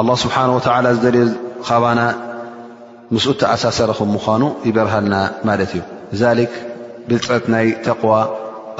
[0.00, 1.24] ኣላه ስብሓነ ወተዓላ ዝደልዮ
[1.68, 2.00] ካባና
[3.14, 5.14] ምስኡ ተኣሳሰረ ኹም ምዃኑ ይበርሃልና
[5.48, 5.80] ማለት እዩ
[6.20, 6.52] ዛሊክ
[7.08, 8.12] ብልፀት ናይ ተቕዋ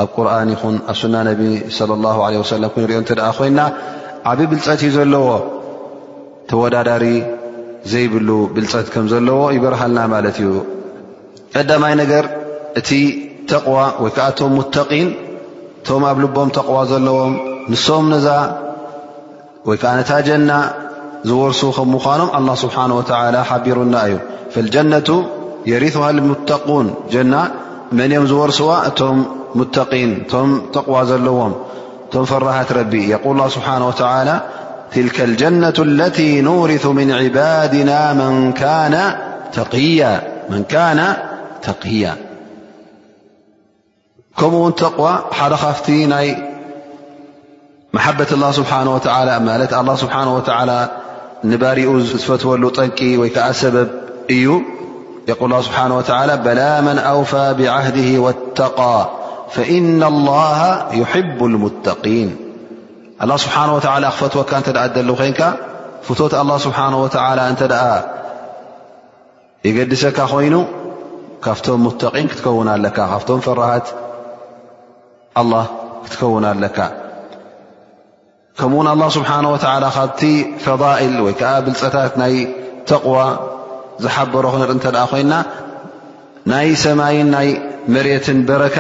[0.03, 1.41] ኣብ ቁርን ይኹን ኣብ ሱና ነቢ
[1.77, 3.61] ለ ላ ለ ወሰለም ክንሪኦ እንተ ደኣ ኮይና
[4.33, 5.29] ዓብ ብልፀት እዩ ዘለዎ
[6.51, 7.05] ተወዳዳሪ
[7.93, 10.51] ዘይብሉ ብልፀት ከም ዘለዎ ይበርሃልና ማለት እዩ
[11.55, 12.25] ቀዳማይ ነገር
[12.81, 12.89] እቲ
[13.53, 15.09] ተቕዋ ወይ ከዓቶም ሙተቂን
[15.81, 17.35] እቶም ኣብ ልቦም ተቕዋ ዘለዎም
[17.75, 18.27] ንሶም ነዛ
[19.69, 20.51] ወይ ከዓ ነታ ጀና
[21.27, 24.19] رمنالله سبحانهوتالى حبرناي
[24.55, 25.27] فالجنة
[25.67, 27.51] يرثها المتقونن
[27.93, 29.23] منم ورس م
[29.59, 31.53] متين م تقوى لم
[32.15, 34.35] م فرت ربي يقول الله سبحانه وتعالى
[34.93, 39.15] تلك الجنة التي نورث من عبادنا من كان
[39.53, 40.33] تقيا
[44.39, 45.91] كمن قوى لفت
[47.97, 50.79] محبة الله سبحانهوتعالىالله سحانه وتالى
[51.63, 53.31] ባሪኡ ዝፈትሉ ጠንቂ ዓ
[53.77, 53.89] بብ
[54.35, 54.47] እዩ
[55.41, 58.99] قل ه به و በلا من أوفى بعهده واتقا
[59.57, 60.59] فإن الله
[61.01, 62.31] يحب المتقيን
[63.23, 63.81] الله سبحنه و
[64.17, 64.63] ክፈትወ ኮን
[66.07, 67.07] فት الله سبنه و
[69.67, 70.55] እ يገድሰካ ኮይኑ
[71.45, 73.01] ካብቶም مقን ክትكውن ኣለ ካ
[73.49, 73.87] فራት
[75.41, 75.65] الله
[76.05, 76.79] ክትكውن ኣለካ
[78.61, 80.21] ከምኡእውን ኣላه ስብሓነه ወተላ ካብቲ
[80.65, 82.35] ፈضኢል ወይ ከዓ ብልፀታት ናይ
[82.91, 83.19] ተቕዋ
[84.05, 85.33] ዝሓበሮ ኽንርኢ እንተ ደኣ ኮይና
[86.53, 87.49] ናይ ሰማይን ናይ
[87.95, 88.79] መሬትን በረካ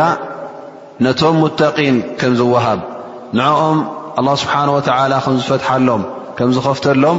[1.04, 2.80] ነቶም ሙተቒን ከም ዝወሃብ
[3.38, 3.78] ንዕኦም
[4.18, 6.02] ኣላه ስብሓነه ወተዓላ ከም ዝፈትሓሎም
[6.38, 7.18] ከም ዝኸፍተሎም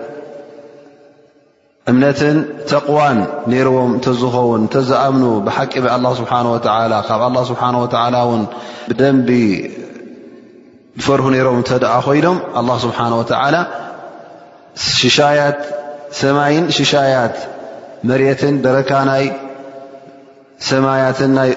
[1.89, 2.35] እምነትን
[2.69, 3.17] ተቕዋን
[3.51, 8.43] ነይርዎም እንተዝኸውን እንተዝኣምኑ ብሓቂ ኣ ስብሓ ወተላ ካብ ኣ ስብሓ ወተላ እውን
[8.89, 9.29] ብደንቢ
[11.03, 13.55] ዝፈርህ ነይሮም እተ ደኣ ኮይኖም ኣላ ስብሓነ ወተዓላ
[14.99, 17.35] ሽሰማይን ሽሻያት
[18.11, 19.25] መሬትን ደረካናይ
[20.69, 21.51] ሰማያትን ናይ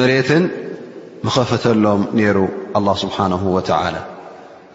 [0.00, 0.44] መሬትን
[1.24, 2.38] ብኸፈተሎም ነይሩ
[2.78, 3.94] ኣላ ስብሓነ ወተላ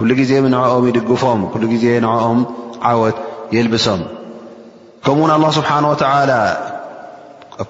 [0.00, 1.40] كل ዜ نعኦ يድግፎም
[1.82, 2.00] ዜ
[2.88, 3.16] ع ወት
[3.56, 4.00] يلبሶም
[5.04, 6.40] كو الله سبحنه ولى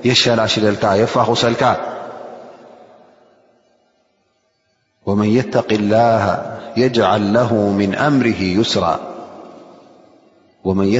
[0.10, 0.66] يሸلሽል
[1.04, 1.64] يፋخሰልካ
[5.08, 6.22] ومن يتق اله
[6.84, 8.96] يجعل له من أمره يسرى
[10.68, 10.98] و ي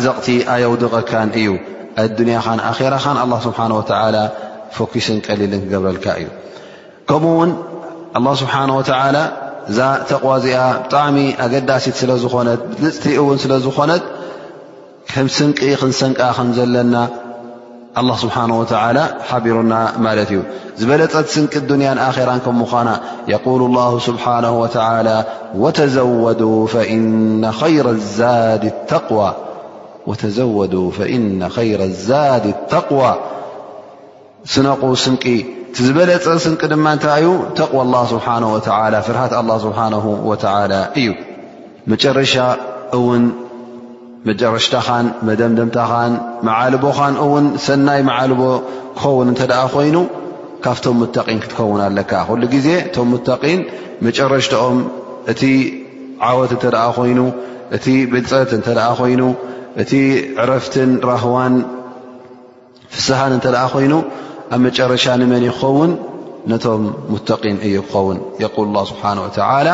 [0.05, 0.19] ዘቕ
[0.55, 1.47] ኣውድغካ እዩ
[2.19, 3.61] ድንያኻ ኣራን ስብሓ
[4.77, 6.29] ፈኩስን ቀሊልን ክገብረልካ እዩ
[7.09, 7.51] ከምኡ ውን
[8.17, 8.91] ه ስብሓነه ወተ
[9.71, 9.79] እዛ
[10.09, 14.03] ተቕዋ እዚኣ ብጣዕሚ ኣገዳሲት ስለዝኾነት ብልፅትኡ እውን ስለዝኾነት
[15.13, 16.95] ከም ስንቂ ክንሰንቃ ከምዘለና
[18.25, 18.63] ስብሓን ወ
[19.31, 19.73] ሓቢሩና
[20.07, 20.41] ማለት እዩ
[20.81, 22.89] ዝበለፀት ስንቂ ድንያን ኣራን ከ ምኳና
[23.33, 24.45] የقሉ لላه ስብሓه
[25.63, 26.41] ወተዘወዱ
[26.75, 27.87] ፈእነ ከይረ
[28.19, 29.19] ዛድ ተقዋ
[30.11, 31.25] وተዘوዱ ፈእن
[31.83, 33.03] ረ ዛድ ተقዋ
[34.53, 35.25] ስነق ስንቂ
[35.87, 39.79] ዝበለፀ ስንቂ ድማ ንታይ እዩ ተቕዋ ه ስብሓه ፍርሃት ስሓ
[41.01, 41.09] እዩ
[41.93, 42.35] መጨረሻ
[42.99, 43.25] እውን
[44.29, 46.13] መጨረሽታኻን መደምደምታኻን
[46.49, 48.41] መዓልቦኻን እውን ሰናይ መዓልቦ
[49.01, 49.43] ክኸውን እተ
[49.75, 49.97] ኮይኑ
[50.65, 53.11] ካብቶም ሙቒን ክትከውን ኣለካ ኩ ጊዜ እቶም
[53.43, 53.61] ቒን
[54.07, 54.79] መጨረሽኦም
[55.33, 55.41] እቲ
[56.29, 57.19] ዓወት እተ ኣ ኮይኑ
[57.77, 58.69] እቲ ብልፀት እተ
[59.01, 59.23] ኮይኑ
[59.83, 59.93] እቲ
[60.43, 61.55] ዕረፍትን ራህዋን
[62.95, 63.95] ፍስሃን እተ ደኣ ኮይኑ
[64.55, 65.91] ኣብ መጨረሻ ንመን ይኸውን
[66.51, 69.13] ነቶም ሙተቂን እዩ ክኸውን የል ه ስብሓه
[69.67, 69.69] ላ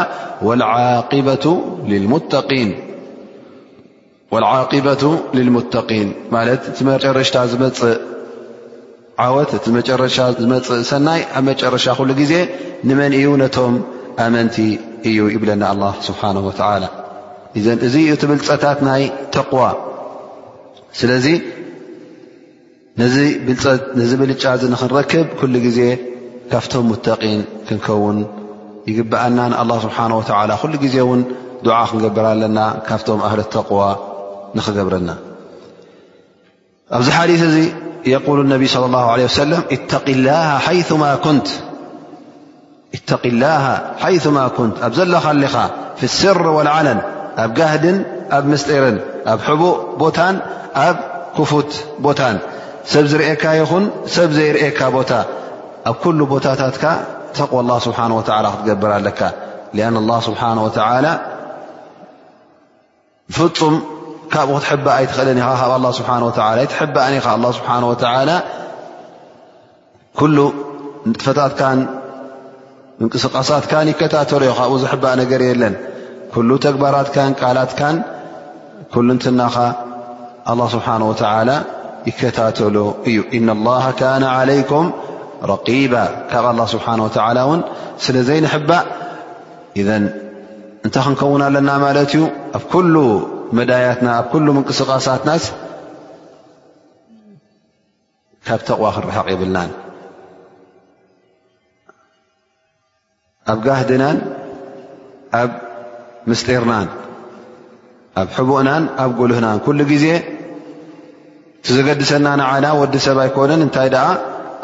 [4.49, 5.05] ዓقበة
[5.39, 7.95] ልሙተን ማለት እቲ መጨረሽታ ዝመፅእ
[9.27, 12.35] ዓወት እቲ መጨረሻ ዝመፅእ ሰናይ ኣብ መጨረሻ ሉ ግዜ
[12.89, 13.75] ንመን እዩ ነቶም
[14.27, 14.57] ኣመንቲ
[15.11, 16.35] እዩ ይብለና ኣ ስብሓه
[16.85, 16.91] ላ
[17.67, 19.03] ዘ እዚኡ ትብል ፀታት ናይ
[19.39, 19.59] ተقዋ
[21.01, 21.27] ስለዚ
[23.13, 23.19] ዚ
[24.21, 25.81] ብልጫ ክክብ ل ዜ
[26.51, 28.19] ካብቶም مقን ክንከውን
[28.91, 30.23] ይግባአና الله ስሓنه و
[30.73, 30.97] ل ዜ
[31.77, 33.81] ع ክንገብር ለና ካቶ ه ተقዋ
[34.57, 35.11] ንክገብረና
[36.97, 37.67] ኣብዚ ሓዲث እ
[38.15, 39.43] يقل ال صلى الله عله س
[39.91, 40.89] ق اله حيث
[44.85, 45.55] ኣ ዘለሊኻ
[45.99, 46.87] ف السر والعለ
[47.43, 47.45] ኣ
[48.37, 48.97] ኣብ ምስጢርን
[49.33, 50.19] ኣብ ሕቡእ ቦታ
[50.87, 50.97] ኣብ
[51.37, 51.71] ክፉት
[52.05, 52.21] ቦታ
[52.93, 55.13] ሰብ ዝርእካ ይኹን ሰብ ዘይርኤካ ቦታ
[55.91, 55.97] ኣብ
[56.35, 56.77] ቦታታት
[57.37, 59.21] ተق ه ስሓه ክትገብር ለካ
[59.87, 60.41] اه ስሓ
[63.37, 63.75] ፍፁም
[64.33, 66.03] ካብኡ ክትሕእ ይትኽእልን ካብ ስ
[66.39, 67.55] ትእ ኢ
[70.19, 70.45] ስሓ
[71.19, 71.79] ጥፈታትን
[73.03, 75.75] ንቅስቃሳትን ይከታተሉ ዩ ብኡ ዘእ ነገር የለን
[76.75, 77.81] ግባራ ት
[78.95, 79.57] ኩሉ ንትናኸ
[80.51, 81.51] لله ስብሓነه وተላ
[82.09, 82.77] ይከታተሉ
[83.09, 84.85] እዩ إن الله ካነ عለይኩም
[85.53, 85.93] ረቂባ
[86.33, 86.95] ካብ له ስብሓه
[87.45, 87.61] እውን
[88.05, 88.85] ስለ ዘይንሕባእ
[89.89, 89.91] ذ
[90.87, 92.23] እንታይ ክንከውና ኣለና ማለት እዩ
[92.59, 92.95] ኣብ ኩሉ
[93.59, 95.31] መዳያትና ኣብ ምንቅስቃሳትና
[98.47, 99.71] ካብ ተቕዋ ክርሐቕ ይብልናን
[103.53, 104.17] ኣብ ጋህድናን
[105.41, 105.51] ኣብ
[106.31, 106.89] ምስጢርናን
[108.21, 110.07] ኣብ ሕቡእናን ኣብ ጉልህናን ኩሉ ግዜ
[111.65, 114.07] ትዘገድሰና ንዓና ወዲ ሰብ ኣይኮንን እንታይ ደኣ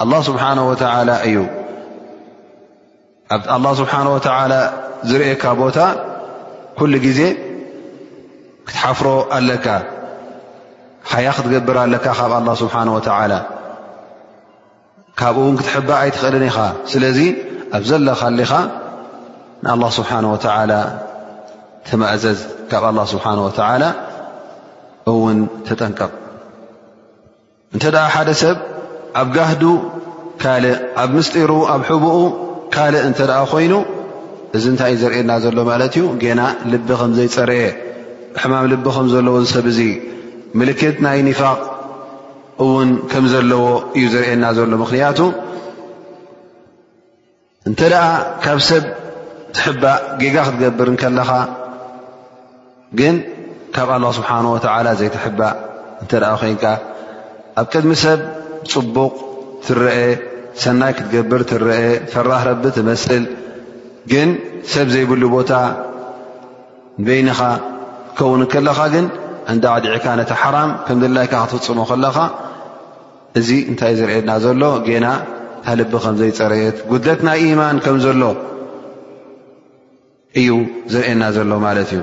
[0.04, 1.36] ኣላه ስብሓን ወተላ እዩ
[3.34, 4.52] ኣብ ኣላ ስብሓን ወተዓላ
[5.10, 5.78] ዝርእየካ ቦታ
[6.78, 7.20] ኩሉ ግዜ
[8.68, 9.06] ክትሓፍሮ
[9.38, 9.66] ኣለካ
[11.12, 13.32] ሓያ ክትገብር ኣለካ ካብ ኣላ ስብሓን ወዓላ
[15.20, 16.58] ካብኡ እውን ክትሕባ ኣይትኽእልን ኢኻ
[16.92, 17.18] ስለዚ
[17.76, 18.52] ኣብ ዘለኻሊ ኻ
[19.62, 20.72] ንኣላ ስብሓነ ወተዓላ
[21.88, 22.38] ትማእዘዝ
[22.70, 23.84] ካብ ኣላه ስብሓን ወተዓላ
[25.10, 26.12] እውን ትጠንቀቕ
[27.74, 28.56] እንተ ደኣ ሓደ ሰብ
[29.20, 29.62] ኣብ ጋህዱ
[30.42, 32.16] ካልእ ኣብ ምስጢሩ ኣብ ሕቡኡ
[32.74, 33.74] ካልእ እንተ ኣ ኮይኑ
[34.56, 36.40] እዚ እንታይ እዩ ዘርእየና ዘሎ ማለት እዩ ገና
[36.72, 37.64] ልቢ ከምዘይፀረየ
[38.42, 39.80] ሕማም ልቢ ከም ዘለዎ ሰብ እዚ
[40.60, 41.58] ምልክት ናይ ኒፋቅ
[42.64, 43.64] እውን ከም ዘለዎ
[43.98, 45.20] እዩ ዘርእየና ዘሎ ምኽንያቱ
[47.68, 48.04] እንተ ደኣ
[48.44, 48.84] ካብ ሰብ
[49.56, 51.30] ትሕባእ ጌጋ ክትገብር ንከለኻ
[52.98, 53.14] ግን
[53.76, 55.54] ካብ ኣላه ስብሓን ወተዓላ ዘይተሕባእ
[56.02, 56.64] እንተ ደኣ ኮይንካ
[57.60, 58.20] ኣብ ቅድሚ ሰብ
[58.72, 59.14] ፅቡቕ
[59.66, 59.94] ትረአ
[60.62, 61.76] ሰናይ ክትገብር ትረአ
[62.12, 63.24] ፈራህ ረቢ ትመስል
[64.12, 64.28] ግን
[64.74, 65.52] ሰብ ዘይብሉ ቦታ
[67.00, 67.40] ንበይንኻ
[68.16, 69.06] ክከውን ከለኻ ግን
[69.52, 72.16] እንዳ ዓድዕካ ነታ ሓራም ከም ድላይካ ክትፍፅሞ ከለኻ
[73.38, 75.06] እዚ እንታይ እ ዘርእየና ዘሎ ገና
[75.64, 78.22] ካልቢ ከምዘይፀረየት ጉድለት ናይ ኢማን ከም ዘሎ
[80.40, 80.50] እዩ
[80.92, 82.02] ዘርእየና ዘሎ ማለት እዩ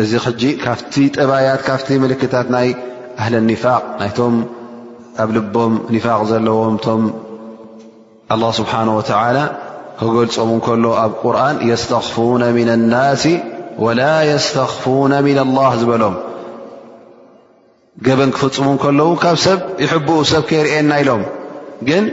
[0.00, 2.68] እዚ ሕጂ ካፍቲ ጥባያት ካፍቲ ምልክታት ናይ
[3.22, 4.36] ኣህሊ ኒፋቅ ናይቶም
[5.22, 7.02] ኣብ ልቦም ኒፋቅ ዘለዎም ቶም
[8.34, 9.36] ኣላ ስብሓነه ወላ
[10.00, 13.24] ክገልፆምንከሎ ኣብ ቁርን የስተኽፉነ ምን ናሲ
[13.84, 14.00] ወላ
[14.30, 16.16] የስተኽፉነ ምና ላህ ዝበሎም
[18.08, 21.22] ገበን ክፍፁሙ ከለዉ ካብ ሰብ ይሕብኡ ሰብ ከይርእየና ኢሎም
[21.88, 22.04] ግን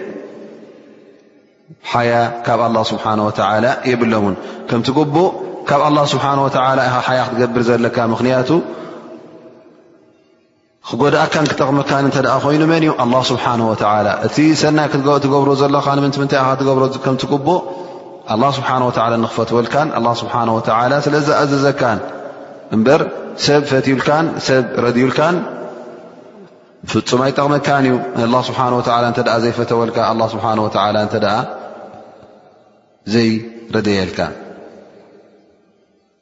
[1.91, 2.11] ሓያ
[2.47, 4.35] ካብ ኣላ ስብሓን ወላ የብሎምውን
[4.69, 5.31] ከምትቡእ
[5.69, 8.49] ካብ ኣላه ስብሓን ወላ ኢኻ ሓያ ክትገብር ዘለካ ምክንያቱ
[10.89, 16.41] ክጎድኣካን ክጠቕመካን እንተ ኣ ኮይኑ መን እዩ ኣ ስብሓን ወላ እቲ ሰናይ ትገብሮ ዘለኻ ንምንምንታይ
[16.45, 17.47] ኢ ትገብሮ ከምትግቡ
[18.34, 20.34] ኣ ስብሓን ወላ ንኽፈትወልካን ኣ ስብሓ
[21.08, 21.99] ስለዚ ኣዘዘካን
[22.75, 23.01] እምበር
[23.45, 25.36] ሰብ ፈትዩልካን ሰብ ረድዩልካን
[26.89, 27.84] ፍፁማይ ጠቕመካን
[28.21, 28.62] እዩ ስብሓ
[29.12, 29.97] እተ ዘይፈተወልካ
[30.36, 31.32] ስብሓ እተ ኣ
[33.15, 34.19] ዘይረድየልካ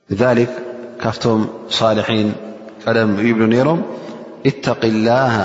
[0.09, 0.49] لذلك
[1.01, 1.39] ካفቶም
[1.77, 2.27] صالحين
[2.85, 2.97] ቀደ
[3.29, 3.69] يبل ነሮ
[4.49, 5.35] اتق الله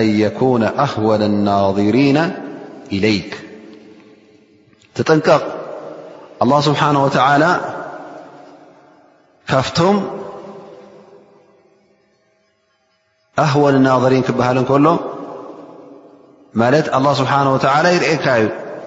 [0.00, 2.18] أن يكون أهون الناظرين
[2.96, 3.32] إليك
[4.96, 5.42] تጠንቀቕ
[6.42, 7.50] الله سبحنه وتعلى
[9.50, 9.96] ካቶም
[13.44, 14.86] ኣهون اناظرين ክበሃል كሎ
[16.84, 18.26] ት الله سبحنه وتلى يርእካ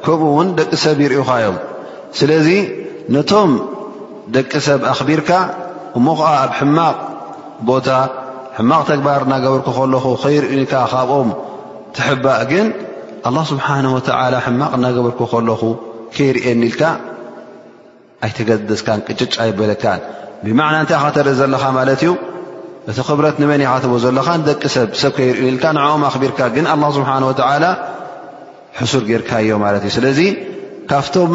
[0.06, 1.56] كምኡ ን ደቂ ሰብ يሪዮም
[2.18, 2.48] ስلዚ
[4.34, 5.32] ደቂ ሰብ ኣክቢርካ
[5.98, 6.98] እሞ ከዓ ኣብ ሕማቕ
[7.70, 7.90] ቦታ
[8.58, 11.30] ሕማቕ ተግባር እናገበርክ ከለኹ ከይርእኒካ ካብኦም
[11.96, 12.68] ትሕባእ ግን
[13.30, 14.00] ኣ ስብሓን ወ
[14.46, 15.62] ሕማቕ እናገበርኩ ከለኹ
[16.16, 16.82] ከይርእኒኢልካ
[18.26, 20.02] ኣይተገድዝካን ቅጭጭ ኣይበለካን
[20.46, 22.12] ብማዕና እንታይ ካተርኢ ዘለኻ ማለት እዩ
[22.90, 26.66] እቲ ክብረት ንበን ካተቦ ዘለኻ ደቂ ሰብ ሰብ ይርእ ኒልካ ንኦም ኣቢርካ ግን
[26.98, 27.24] ስብሓን
[27.64, 27.68] ላ
[28.80, 30.20] ሕሱር ጌርካ ዮ ማለት እዩ ስለዚ
[30.90, 31.32] ካብቶም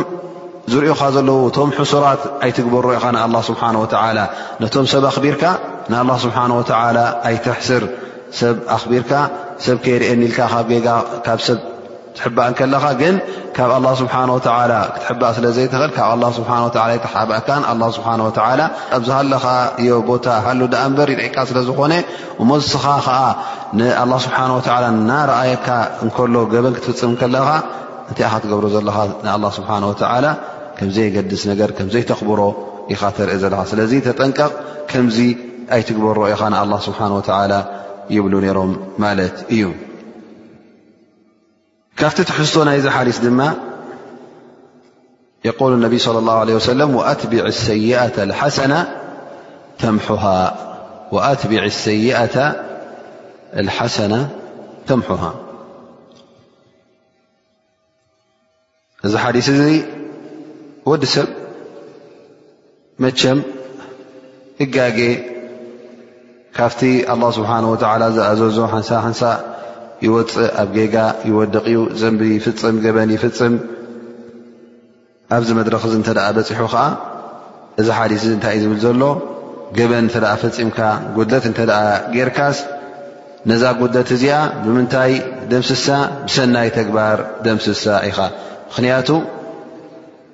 [0.73, 3.63] ዝሪኦኻ ዘለው ቶም ሕሱራት ኣይትግበርኢኻ ኣ ስብሓ
[4.19, 4.27] ላ
[4.63, 5.43] ነቶም ሰብ ኣኽቢርካ
[5.91, 5.95] ን
[6.25, 6.37] ስሓ
[7.29, 7.85] ኣይትሕስር
[8.41, 9.13] ሰብ ኣቢርካ
[9.65, 11.59] ሰብ ከይርአ ኒልካ ብካብ ሰብ
[12.19, 13.17] ትሕእ ከለኻ ግን
[13.57, 14.15] ካብ ስሓ
[15.05, 17.65] ክትእ ስለዘይትኽእል ካብ ተሓእካ
[17.99, 18.07] ስሓ
[18.99, 19.45] ኣብዝሃለኻ
[19.83, 21.93] እዮ ቦታ ሃሉ ዳኣንበር ይርእካ ስለዝኾነ
[22.51, 23.19] መስኻ ከዓ
[23.81, 24.39] ን ስብሓ
[25.11, 25.69] ናረኣየካ
[26.07, 27.49] እከሎ ገበን ክትፍፅም ከለኻ
[28.11, 28.97] እንታይ ኢ ትገብሮ ዘለኻ
[29.59, 29.71] ስብሓ
[30.25, 30.29] ላ
[30.95, 31.49] ስ
[32.19, 32.41] ኽብሮ
[32.95, 32.97] እ
[33.43, 34.53] ዘለ ስለ ተጠንቀቕ
[34.91, 35.19] ከዚ
[35.77, 37.61] ኣይትግበ ኢ لله
[38.19, 38.27] ይብ
[38.57, 38.73] ሮም
[39.03, 39.11] ማ
[39.55, 39.65] እዩ
[42.01, 43.41] ካብቲ ትሕዝቶ ናይ ዚ ሓዲስ ድማ
[48.73, 48.83] ነ
[50.17, 52.37] صى ه ه ة
[53.61, 53.99] الሓሰ
[54.89, 55.23] ተምه
[60.89, 61.29] ወዲ ሰብ
[63.03, 63.39] መቸም
[64.61, 64.99] ህጋጌ
[66.57, 66.81] ካብቲ
[67.13, 69.23] ኣላ ስብሓን ወተዓላ ዝኣዘዞ ሓንሳ ሓንሳ
[70.07, 70.95] ይወፅእ ኣብ ጌጋ
[71.29, 73.55] ይወድቕ እዩ ዘንቢ ይፍፅም ገበን ይፍፅም
[75.39, 76.85] ኣብዚ መድረክ እ እንተኣ በፂሑ ከዓ
[77.83, 79.03] እዚ ሓዲስ እዚ እንታይ እዩ ዝብል ዘሎ
[79.79, 80.79] ገበን እንተኣ ፈፂምካ
[81.17, 81.83] ጉድለት እንተ ደኣ
[82.15, 82.59] ጌይርካስ
[83.53, 85.13] ነዛ ጉድለት እዚኣ ብምንታይ
[85.53, 85.87] ደምስሳ
[86.31, 87.19] ብሰናይ ተግባር
[87.49, 88.19] ደምስሳ ኢኻ
[88.71, 89.09] ምክንያቱ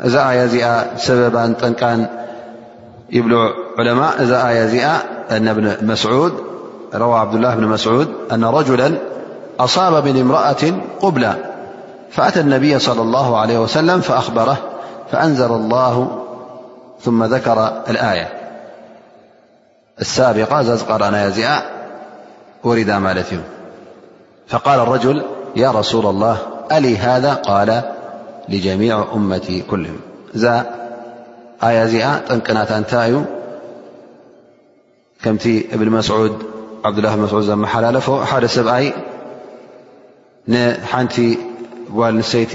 [0.00, 0.48] اءأ
[6.94, 8.96] رى بدالله بن مسعود أن رجلا
[9.60, 10.62] أصاب من امرأة
[11.00, 11.34] قبلى
[12.10, 14.56] فأتى النبي صلى الله عليه وسلم فأخبره
[15.12, 16.22] فأنزل الله
[17.00, 18.28] ثم ذكر الآية
[20.00, 21.62] السبقة نيا
[22.64, 23.22] رد مال
[24.46, 25.22] فقال الرجل
[25.56, 26.36] يا رسول الله
[26.72, 27.82] أل هذا قال
[28.52, 28.66] እዛ
[31.66, 33.16] ኣያ እዚኣ ጠንቅናታ እንታይ እዩ
[35.22, 36.32] ከምቲ እብን መስድ
[36.88, 38.86] ዓብላه መስድ ዘመሓላለፎ ሓደ ሰብኣይ
[40.52, 41.14] ንሓንቲ
[41.98, 42.54] ጓል ንሰይቲ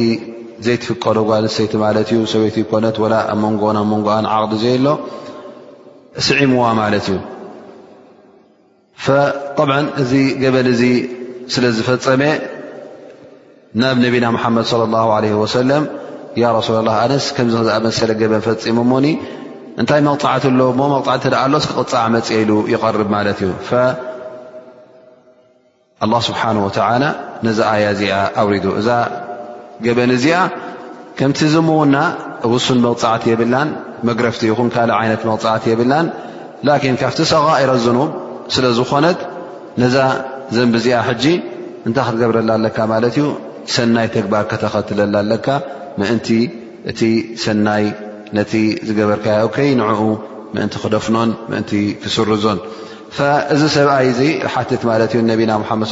[0.65, 2.85] ዘይትፍቀዶ ጓል ንሰይቲ ማለት እዩ ሰበይቲ ኮነ
[3.43, 4.87] መንጎና መንጎ ዓቕዲ ዘየሎ
[6.25, 7.17] ስዒምዋ ማለት እዩ
[10.03, 10.13] እዚ
[10.43, 10.83] ገበን እዚ
[11.53, 12.21] ስለ ዝፈፀመ
[13.77, 14.73] ናብ ነቢና ሓመድ ص
[16.41, 18.93] ه ሱላ ኣነስ ከምዚ ዝኣ መሰለ ገበን ፈፂሙ ሞ
[19.81, 20.91] እንታይ መቕፅዓት ኣለዎ መዓ
[21.41, 23.81] ዓ ሎ ክቕዕ መፅ ሉ ይቐርብ ማለት እዩ ه
[26.27, 26.49] ስብሓه
[27.47, 28.89] ነዚ ኣያ እዚኣ ኣውሪዱ እዛ
[29.87, 30.37] ገበን እዚኣ
[31.19, 31.95] ከምቲ ዚውና
[32.53, 33.69] ውሱን መቕፅዓት የብላን
[34.09, 36.07] መግረፍቲ ይኹን ካእ ይነት መቕፅዓት የብላን
[36.93, 37.99] ን ካብቲ ሰغ ረዝኑ
[38.55, 39.19] ስለዝኾነት
[39.83, 39.95] ነዛ
[40.55, 41.25] ዘን ብዚኣ ሕጂ
[41.87, 43.17] እንታይ ክትገብረላ ኣለካ ማት እዩ
[43.75, 43.81] ሰ
[46.27, 47.85] ተ እ ሰይ
[48.87, 49.13] ዝበ
[50.83, 51.17] ክደፍኖ
[52.03, 52.59] ክስርዞን
[53.19, 53.23] ዚ
[53.87, 55.89] ብ ه ዝ ይ ይ በ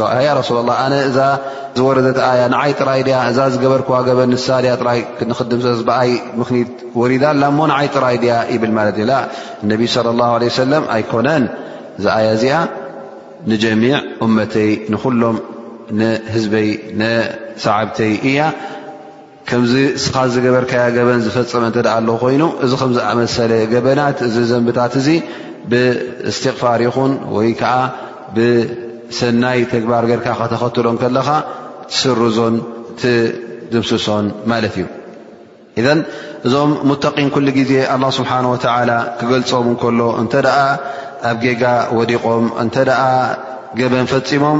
[6.06, 6.46] ይይ
[11.26, 12.08] ኣነ
[12.44, 12.50] ዚ
[13.64, 13.84] ጀሚ
[14.64, 14.98] ይ
[16.00, 16.68] ንህዝበይ
[17.02, 18.40] ነሰዓብተይ እያ
[19.50, 19.74] ከምዚ
[20.04, 25.08] ስኻ ዝገበርከያ ገበን ዝፈፅመ እንተኣ ኣለ ኮይኑ እዚ ከምዝኣመሰለ ገበናት እዚ ዘንብታት እዚ
[25.72, 27.76] ብእስትቕፋር ይኹን ወይ ከዓ
[28.36, 31.30] ብሰናይ ተግባር ገርካ ከተኸትሎም ከለካ
[31.92, 32.56] ትስርዞን
[33.02, 34.86] ትድምስሶን ማለት እዩ
[35.80, 36.00] እዘን
[36.48, 40.60] እዞም ሙተቒን ኩሉ ግዜ ኣ ስብሓን ወተዓላ ክገልፆም ንከሎ እንተ ደኣ
[41.30, 41.64] ኣብ ጌጋ
[42.00, 43.06] ወዲቖም እንተ ኣ
[43.80, 44.60] ገበን ፈፂሞም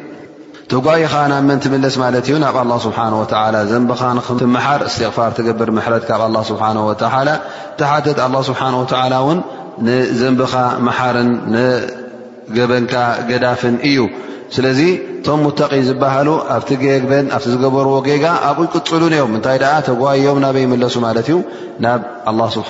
[0.71, 3.07] ተጓይካ ናብመን ትምለስ ማለት እዩ ናብ ስብሓه
[3.55, 4.01] ላ ዘንቢኻ
[4.41, 6.77] ትመሓር እስትፋር ትገብር ምሕረት ካብ ስብሓه
[7.79, 8.19] ቲሓተት
[8.49, 8.69] ስብሓه
[9.35, 9.39] ን
[9.87, 10.53] ንዘንቢኻ
[10.87, 12.93] መሓርን ንገበንካ
[13.29, 13.97] ገዳፍን እዩ
[14.55, 14.79] ስለዚ
[15.17, 19.57] እቶም ሙተቒ ዝበሃሉ ኣብቲ ገበን ኣብ ዝገበርዎ ጌጋ ኣብኡ ቅፅሉን እዮም ምንታይ
[19.89, 21.37] ተጓዮም ናበ ይምለሱ ማለት እዩ
[21.85, 22.01] ናብ
[22.43, 22.69] ه ስብሓ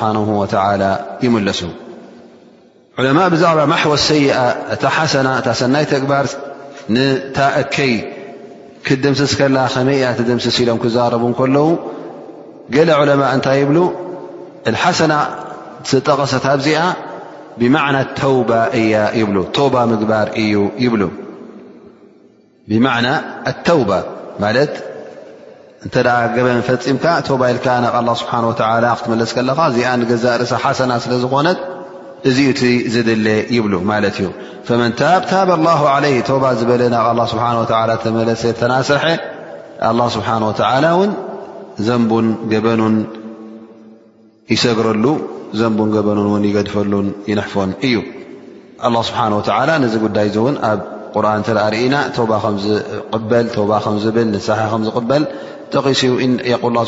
[1.26, 1.62] ይምለሱ
[3.00, 4.36] ዑለማ ብዛዕባ ማሕወስ ሰይኣ
[4.74, 6.26] እታ ሓሰና እ ሰናይ ተግባር
[6.96, 7.94] ንታእከይ
[8.88, 11.68] ክድምስስ ከላ ከመይ እያ ድምስስ ኢሎም ክዛረቡ ከለዉ
[12.76, 13.78] ገለ ዑለማ እንታይ ይብሉ
[14.84, 15.14] ሓሰና
[15.92, 16.82] ዘጠቐሰት ኣብዚኣ
[17.60, 21.02] ብማዕና ተውባ እያ ይብ ተውባ ምግባር እዩ ይብሉ
[22.72, 23.08] ብማና
[23.52, 23.92] ኣተውባ
[24.44, 24.74] ማለት
[25.86, 25.96] እንተ
[26.36, 27.68] ገበን ፈፂምካ ተውባ ኢልካ
[28.22, 31.60] ስብሓን ወላ ክትመለስ ከለኻ እዚኣ ንገዛ ርእሳ ሓሰና ስለ ዝኾነት
[32.30, 32.64] እዚኡ እቲ
[32.94, 34.28] ዝድለ ይብሉ ማለት እዩ
[34.68, 34.92] فመን
[35.32, 37.58] ታብ ላه ዓለ ተባ ዝበለ ናብ ه ስብሓه
[38.04, 39.06] ተመለሰ ተናሰርሐ
[39.98, 41.12] له ስብሓነه ተላ ውን
[41.88, 42.96] ዘንቡን ገበኑን
[44.54, 45.06] ይሰግረሉ
[45.60, 47.96] ዘንቡን ገበኑን ን ይገድፈሉን ይንሕፎን እዩ
[49.10, 49.26] ስብሓه
[49.70, 50.56] ላ ዚ ጉዳይ እ እውን
[51.24, 51.30] ር
[51.74, 55.24] ርእና ተ ከ ከዝብል ንሳሓ ከ ዝበል
[55.74, 55.94] ተ ል ه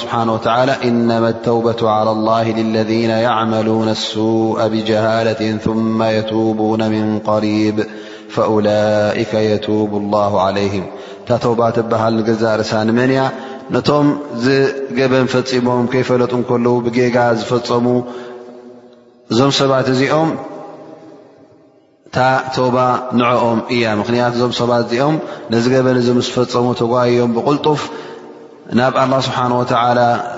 [0.03, 0.51] ስብሓه
[0.89, 2.91] إنማ الተውبة على الله لለذ
[3.28, 5.67] يعመلون الሱء ብجሃላة ث
[6.17, 7.78] يتبن مን قሪيብ
[8.36, 10.74] فلئك يوب الله علይه
[11.21, 11.61] እታ ተውባ
[11.91, 13.21] በሃል ንገዛ ርሳ ንመን ያ
[13.74, 14.07] ነቶም
[14.45, 17.86] ዝገበን ፈፂሞም ከይፈለጡ ከለዉ ብጌጋ ዝፈፀሙ
[19.32, 20.30] እዞም ሰባት እዚኦም
[22.16, 22.22] እታ
[22.55, 22.78] ቶባ
[23.20, 25.16] ንዐኦም እያ ምኽንያቱ እዞም ሰባት እዚኦም
[25.53, 27.82] ነዚ ገበ ዚ ምስ ፈፀሙ ተጓዮም ብቁልጡፍ
[28.80, 29.64] ናብ ኣላه ስብሓ ወ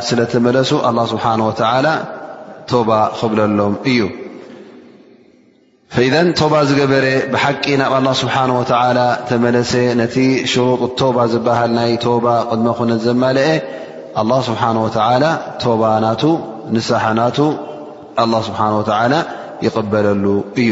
[0.07, 1.87] ስለተመለሱ ኣ ስብሓ ወላ
[2.71, 3.99] ቶባ ክብለሎም እዩ
[6.07, 7.05] ኢዘ ቶባ ዝገበረ
[7.35, 8.63] ብሓቂ ናብ ኣ ስብሓ ወ
[9.29, 10.15] ተመለሰ ነቲ
[10.55, 13.51] ሽሩጥ ተባ ዝበሃል ናይ ቶባ ቅድመ ኹነ ዘማለአ
[14.21, 14.89] ኣ ስብሓ ወ
[15.63, 16.23] ቶባ ናቱ
[16.75, 17.37] ንሳሓ ናቱ
[18.47, 19.13] ስብሓ ወላ
[19.65, 20.25] ይቕበለሉ
[20.63, 20.71] እዩ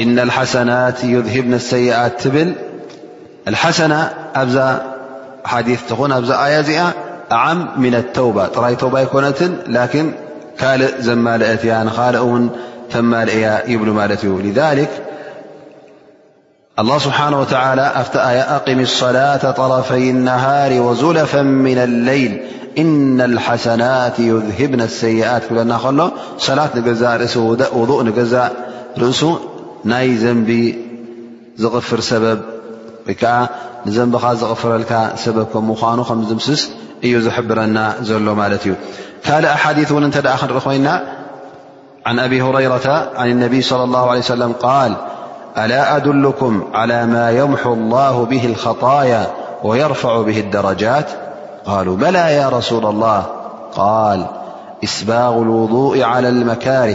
[0.00, 2.52] إن الحسنات يذهبنا السيئات بل
[3.48, 4.10] الحسنة
[5.44, 5.92] حديث ت
[6.30, 6.62] آي
[7.32, 9.32] أعم من التوبة ري توبة يكن
[9.68, 10.12] لكن
[10.62, 12.48] ل زملأت ل
[12.90, 14.88] فلي يبل لذلك
[16.78, 22.40] الله سبحانه وتعالى ي أقم الصلاة طرفي النهار وزلفا من الليل
[22.78, 25.72] إن الحسنات يذهبن السيئات ل
[26.38, 27.28] صل ن
[27.72, 28.12] وضوء ن
[29.84, 30.74] ني زنب
[31.56, 32.40] زغفر سبب
[33.08, 33.24] ي ك
[33.86, 36.70] زنب قفرلك سبب كم انو مزمسس
[37.02, 38.58] ي زحبرن ل مل
[39.24, 41.12] كال أحاديث نت خنر ينا
[42.06, 42.86] عن أبي هريرة
[43.18, 44.94] عن النبي صلى الله عليه وسلم-قال
[45.58, 49.26] ألا أدلكم على ما يمح الله به الخطايا
[49.64, 51.08] ويرفع به الدرجات
[51.66, 53.24] قالوا بلا يا رسول الله
[53.74, 54.26] قال
[55.02, 56.94] إباغ الوضوء على المكار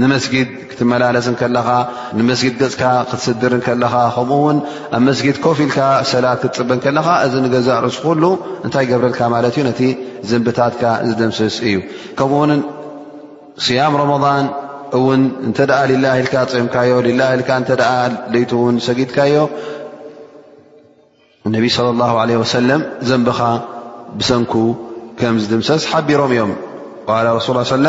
[0.00, 1.68] ንመስጊድ ክትመላለስ ከለኻ
[2.18, 2.80] ንጊ ገካ
[3.10, 4.58] ክትስድር ለኻ ከምኡውን
[4.98, 5.78] ኣብስጊድ ኮፍ ኢልካ
[6.10, 8.22] ሰላት ክትፅበ ከለኻ እዚ ገዛእ ርስኩሉ
[8.64, 9.80] እንታይ ገብረልካ ማለት እዩ ነቲ
[10.30, 10.74] ዘንብታት
[11.08, 11.76] ዝድምስስ እዩ
[12.18, 12.52] ከምኡውን
[13.78, 13.94] ያም
[14.24, 14.46] ضን
[14.98, 15.22] እውን
[15.56, 15.58] ተ
[15.92, 16.04] ል
[16.52, 16.76] ፅምካ
[18.58, 19.36] ውን ሰጊድካዮ
[21.54, 21.56] ነ
[22.28, 22.72] ለ ه ለ
[23.08, 23.38] ዘንኻ
[24.18, 24.52] ብሰንኩ
[25.18, 26.52] ከም ዝድምሰስ ሓቢሮም እዮም
[27.46, 27.88] ሱል ለ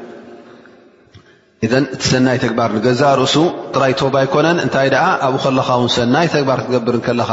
[1.65, 1.79] እቲ
[2.11, 3.35] ሰናይ ተግባር ንገዛ ርእሱ
[3.73, 7.31] ጥራይ ቶባ ኣይኮነን እንታይ ደኣ ኣብኡ ከለኻ ውን ሰናይ ተግባር ክገብርን ከለኻ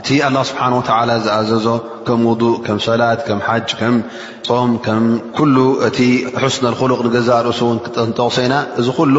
[0.00, 1.66] እቲ ላ ስብሓን ወተላ ዝኣዘዞ
[2.06, 5.04] ከም ውضእ ከም ሰላት ከም ሓጅ ከምጾም ከም
[5.38, 5.56] ኩሉ
[5.88, 5.98] እቲ
[6.38, 9.16] ኣሑስ ኣልክሉቕ ንገዛ ርእሱ ውን ክጠንጠቕሰኢና እዚ ኩሉ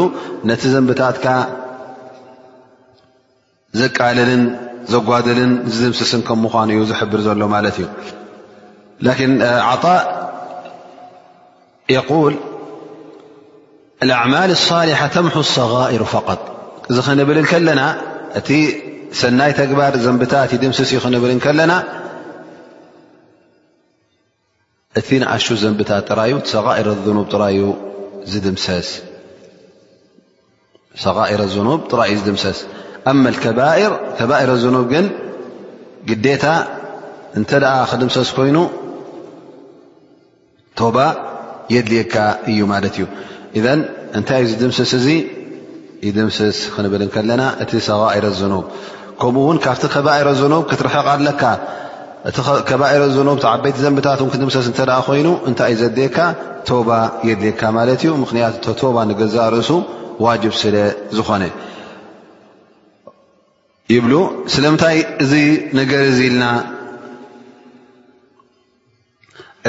[0.52, 1.26] ነቲ ዘንብታትካ
[3.82, 4.44] ዘቃልልን
[4.94, 7.88] ዘጓደልን ዝዝምስስን ከም ምኳኑ እዩ ዝሕብር ዘሎ ማለት እዩ
[9.08, 9.30] ላን
[9.74, 10.00] ዓጣእ
[11.96, 12.36] የል
[14.04, 16.40] الأعማل الصሊحة ተمح الصغائሩ فقط
[16.96, 17.82] ዚ ክንብል ከለና
[18.40, 18.50] እቲ
[19.20, 21.74] ሰናይ ግባር ዘንብታት ይድምስስ ክንብል ለና
[25.00, 25.92] እቲ نኣሹ ዘንታ
[26.32, 26.34] ዩ
[27.40, 27.44] ل
[28.28, 28.66] ዩ ድምስ
[34.28, 34.38] ر
[34.76, 35.06] لብ ግን
[36.10, 36.46] ግታ
[37.38, 37.42] እ
[37.92, 38.58] ክድምሰስ ኮይኑ
[40.96, 40.98] ب
[41.74, 42.16] የድልካ
[42.52, 42.98] እዩ ማት እዩ
[43.66, 43.72] ذ
[44.18, 45.08] እንታይ እ ዚ ድምስስ እዚ
[46.06, 48.66] ይድምስስ ክንብል ከለና እቲ ሰኢረ ዝኑብ
[49.22, 51.42] ከምኡ ውን ካብቲ ከባረ ብ ክትርሕቕ ኣለካ
[52.30, 52.38] እቲ
[52.70, 56.18] ከባረ ብ ዓበይቲ ዘንብታት ክድምሰስ እተ ኮይኑ እንታይ እ ዘካ
[56.68, 56.90] ቶባ
[57.30, 59.72] የካ ማለት እዩ ምክንያቱ ቶባ ንገዛ ርእሱ
[60.26, 60.76] ዋጅብ ስለ
[61.18, 61.44] ዝኾነ
[63.96, 64.06] ይብ
[64.56, 65.32] ስለምታይ እዚ
[65.80, 66.44] ነገር እ ኢልና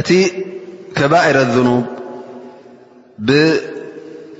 [0.00, 0.10] እቲ
[0.98, 1.36] ከባረ
[1.68, 3.28] ኑብ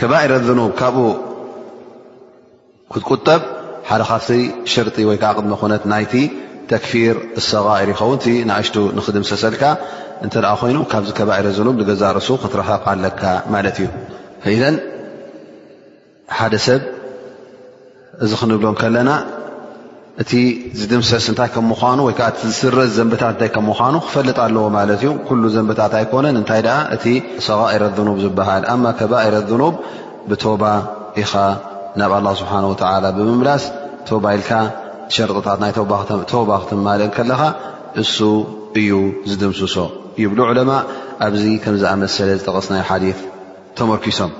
[0.00, 0.98] ከባኤረ ኣዘኑብ ካብኡ
[2.92, 3.40] ክትቁጠብ
[3.88, 4.28] ሓደ ካፍቲ
[4.72, 6.12] ሽርጢ ወይከዓ ቅድሞ ኩነት ናይቲ
[6.70, 7.16] ተክፊር
[7.48, 9.62] ሰኤር ይኸውን ቲ ናእሽቱ ንክድምሰሰልካ
[10.24, 13.22] እንተ ደ ኮይኑ ካብዚ ከባኢረ ኣዘኑብ ንገዛርሱ ክትረሕቕኣለካ
[13.54, 13.88] ማለት እዩ
[14.54, 14.76] ኢደን
[16.38, 16.82] ሓደ ሰብ
[18.26, 19.10] እዚ ክንብሎም ከለና
[20.22, 20.30] እቲ
[20.78, 22.12] ዝድምሰስ እታይ ምኑ ዓ
[22.42, 24.64] ዝስረዝ ዘንታት ታ ምኑ ክፈልጥ ኣለዎ
[25.56, 26.62] ዘንታት ኣይኮነን እታይ
[27.08, 28.62] እ ሰረ ብ ዝበሃል
[29.00, 29.50] ከባረ ብ
[30.44, 30.64] ብባ
[31.22, 31.32] ኢኻ
[32.00, 33.64] ናብ ه ስሓه ብምምላስ
[34.24, 34.42] ባ ኢል
[35.16, 35.76] ሸርጠታት
[36.48, 37.40] ባ ክትማል ከለኻ
[38.02, 38.18] እሱ
[38.82, 38.90] እዩ
[39.30, 39.76] ዝድምስሶ
[40.22, 40.72] ይብ ለማ
[41.26, 43.18] ኣብዚ ከም ዝኣመሰለ ዝጠቐስ ናይ ሓث
[43.78, 44.32] ተመርኪሶም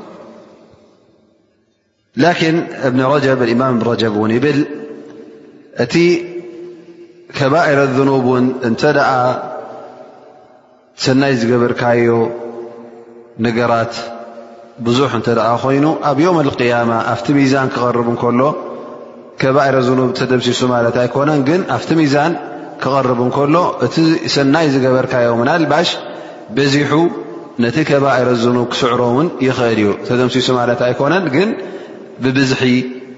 [2.25, 3.33] ብ
[4.47, 4.57] ብ
[5.85, 5.95] እቲ
[7.39, 9.11] ከባኤረ ዘኑብ ውን እንተ ደኣ
[11.05, 12.11] ሰናይ ዝገበርካዮ
[13.47, 13.95] ነገራት
[14.87, 18.41] ብዙሕ እንተ ደኣ ኮይኑ ኣብ ዮም ቅያማ ኣፍቲ ሚዛን ክቐርብ እንከሎ
[19.43, 22.33] ከባኢረ ዘኑብ ተደምሲሱ ማለት ኣይኮነን ግን ኣፍቲ ሚዛን
[22.83, 23.55] ክቐርብ እንከሎ
[23.87, 23.95] እቲ
[24.37, 25.89] ሰናይ ዝገበርካዮ ን ኣልባሽ
[26.57, 26.93] በዚሑ
[27.65, 31.49] ነቲ ከባኤረ ዝኑብ ክስዕሮውን ይኽእል እዩ ተደምሲሱ ማለት ኣይኮነን ግን
[32.25, 32.61] ብብዝሒ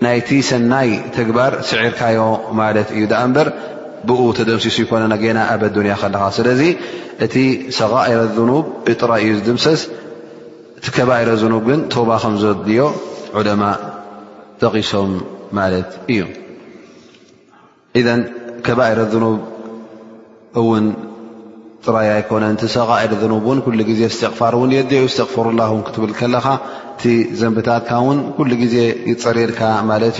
[0.04, 2.20] ናይቲ ሰናይ ተግባር ስዒርካዮ
[2.60, 3.48] ማለት እዩ ዳ እበር
[4.08, 6.62] ብኡ ተደምሲሱ ይኮነና ገና ኣበ ዱንያ ከለኻ ስለዚ
[7.24, 7.34] እቲ
[7.78, 9.80] ሰቃኢረ ዝኑብ እጥራ እዩ ድምሰስ
[10.78, 12.82] እቲ ከባኤረ ዝኑብ ግን ተባ ከምዘድዮ
[13.40, 13.62] ዑለማ
[14.62, 15.12] ጠቂሶም
[15.58, 16.22] ማለት እዩ
[18.00, 18.02] እ
[18.68, 19.38] ከባኤረ ኑብ
[20.60, 20.86] እውን
[21.88, 26.40] ነ ሰኢ ዜ غፋር غሩ ትብ ለ
[27.40, 27.68] ዘንታ
[28.72, 28.84] ዜ
[29.24, 29.60] ፀርልካ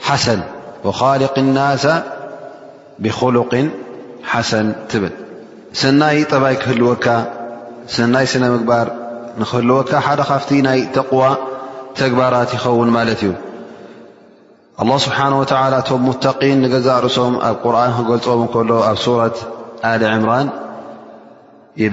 [0.03, 0.41] حسن
[5.75, 6.89] ل سይ ጠبይ ክህلወ
[8.23, 8.87] ይ سنምግባر
[9.51, 11.31] ክህلወ ሓደ ካف ይ ተقوى
[11.99, 13.25] تግبራت يኸوን እዩ
[14.83, 19.37] الله سبحنه وتعلى متقن نز ርሶም ኣብ قرن ክገلم ل ኣብ سورة
[20.01, 20.47] ل عمرن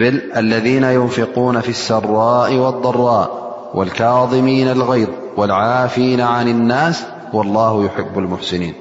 [0.02, 0.04] ل
[0.42, 3.28] الذين ينفقون في السراء والضراء
[3.74, 5.08] والكاظمين الغيض
[5.38, 7.04] والعافين عن الناس
[7.34, 8.74] والله يحب المحسنين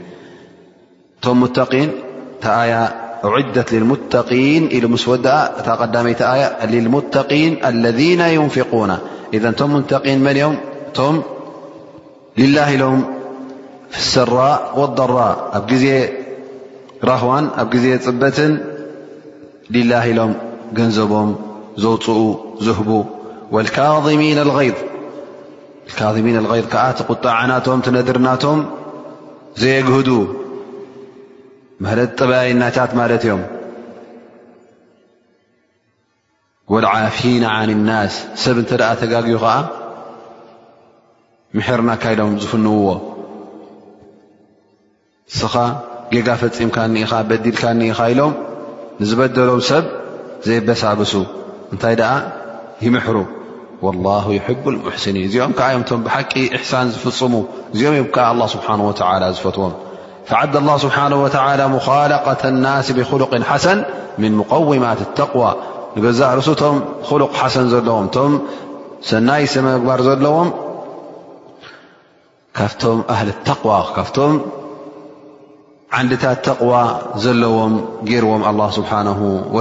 [1.27, 1.91] م متين
[2.45, 2.75] ي
[3.25, 5.27] أعدت للمتقين ل مس ود
[5.67, 6.11] قمي
[6.41, 6.43] ي
[6.75, 8.91] للمتقين الذين ينفقون
[9.35, 10.55] إذا م متين منم
[11.13, 11.15] م
[12.43, 12.95] لله لم
[13.93, 15.35] في السراء والضراء
[17.11, 17.31] رهو
[18.23, 18.41] بة
[19.77, 20.33] لله لم
[20.77, 21.35] نبم
[21.77, 22.35] زو
[22.67, 23.01] زهبو
[23.55, 24.43] ካሚን
[25.99, 28.59] ካሚን ኣልይ ከዓ ቲቁጣዕናቶም ትነድርናቶም
[29.63, 30.09] ዘየግህዱ
[31.85, 33.43] ማለት ጥበይናታት ማለት እዮም
[36.73, 39.53] ወልዓፊና ዓን ናስ ሰብ እንተ ደኣ ተጋግዩ ከዓ
[41.59, 42.89] ምሕርናካ ኢሎም ዝፍንውዎ
[45.33, 45.55] እስኻ
[46.15, 48.35] ጌጋ ፈፂምካ እኒኢኻ በዲልካ እኒኢኻ ኢሎም
[49.03, 49.85] ንዝበደሎም ሰብ
[50.49, 51.13] ዘይበሳበሱ
[51.75, 52.13] እንታይ ደኣ
[52.85, 53.17] ይምሕሩ
[53.87, 57.35] والله يحب الحስኒን እዚኦም ዮም ብሓቂ እحሳን ዝፍፅሙ
[57.75, 58.91] እዚኦም ه ስሓه و
[59.39, 59.73] ዝፈትዎም
[60.31, 61.31] فዓዲ الله ስብሓنه وى
[61.77, 63.79] مخለقة الናس ብخሉق ሓሰን
[64.21, 65.51] ن مقوማት القوى
[66.05, 66.77] ገዛ ርሱቶም
[67.21, 68.19] ሉق ሓሰን ዘለዎም ቶ
[69.09, 70.49] ሰናይ ሰመ ግባር ዘለዎም
[72.59, 74.33] ካቶም ኣهሊ لقዋ ካብቶም
[75.99, 76.85] ዓንድታት ተقዋى
[77.25, 77.75] ዘለዎም
[78.09, 79.19] ገርዎም الله ስሓنه
[79.57, 79.59] و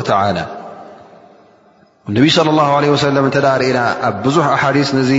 [2.09, 2.85] اነቢይ صለى اله عه ለ
[3.31, 5.11] እተዳ ርእና ኣብ ብዙሕ ኣሓዲث ነዚ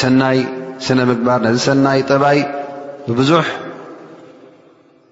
[0.00, 0.38] ሰናይ
[0.86, 2.38] ስነምግባር ነዚ ሰናይ ጠባይ
[3.18, 3.44] ብዙሕ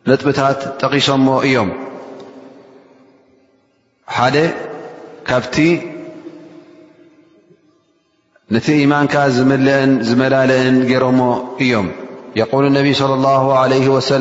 [0.09, 1.71] ንጥብታት ጠቂሰሞ እዮም
[4.16, 4.37] ሓደ
[5.29, 5.57] ካብቲ
[8.55, 9.14] ነቲ إيማንካ
[10.09, 11.21] ዝመላልእን ገይሮሞ
[11.64, 11.89] እዮም
[12.41, 13.66] የقል اነቢይ صى الله عه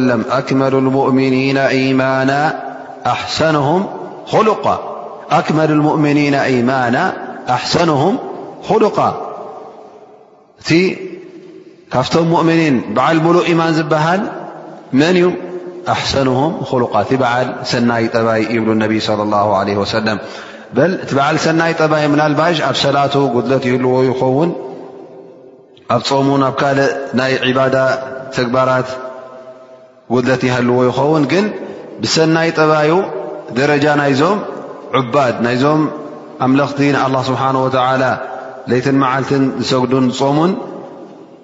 [0.10, 2.32] ለ ኣክመሉ الሙؤምኒና يማና
[3.14, 3.82] ኣحሰنهም
[4.32, 4.66] خሉق
[5.32, 6.96] أكመل المؤمنن يማن
[7.56, 8.00] ኣحሰنه
[8.68, 8.82] خሉ
[10.76, 10.80] እ
[11.94, 12.50] ካብቶም ؤኒ
[12.98, 14.22] بዓل ሉ يማን ዝበሃል
[15.00, 15.16] መን
[15.96, 16.40] ኣحሰنه
[16.82, 18.64] ሉ እ በዓل ሰናይ ጠባይ يብ
[19.10, 20.18] صلى الله عليه وسلم
[21.46, 23.16] ሰናይ ጠባይ مባሽ ኣብ ሰላة
[23.52, 24.50] ድት ይህዎ ይኸን
[25.96, 26.64] ኣ ፀሙ ኣብ ካ
[27.20, 27.34] ናይ
[27.76, 27.78] ዳ
[28.36, 28.88] ተግባራት
[30.28, 31.46] ድት يهلዎ ይኸውን ግን
[32.02, 32.92] ብሰናይ ጠባዩ
[33.58, 34.40] ደረጃ ናይዞም
[35.46, 35.82] ናይዞም
[36.46, 37.76] ኣምለኽቲ ንالله ስبሓنه ول
[38.72, 40.52] لትን መዓልትን ዝሰግዱን ዝሙን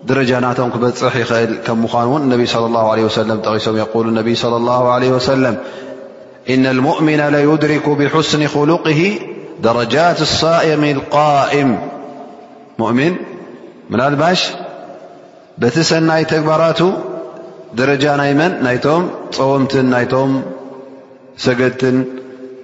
[0.10, 3.18] ደረጃ ናቶም ክበፅሕ ይኽእል ከ ምኳኑን ነ ص اله عله وس
[3.48, 5.44] ቂሶም ነ صل الله عليه وسل
[6.54, 9.02] إن المؤምن ليድሪك ብحስن خሉقه
[9.66, 11.70] ደرጃت الصائም القئም
[12.84, 13.00] ؤን
[14.02, 14.40] ናልባሽ
[15.62, 16.80] በቲ ሰናይ ተግባራቱ
[17.80, 19.04] ደረጃ ናይ መን ናይቶም
[19.36, 20.32] ፀወምትን ናይቶም
[21.46, 21.96] ሰገድትን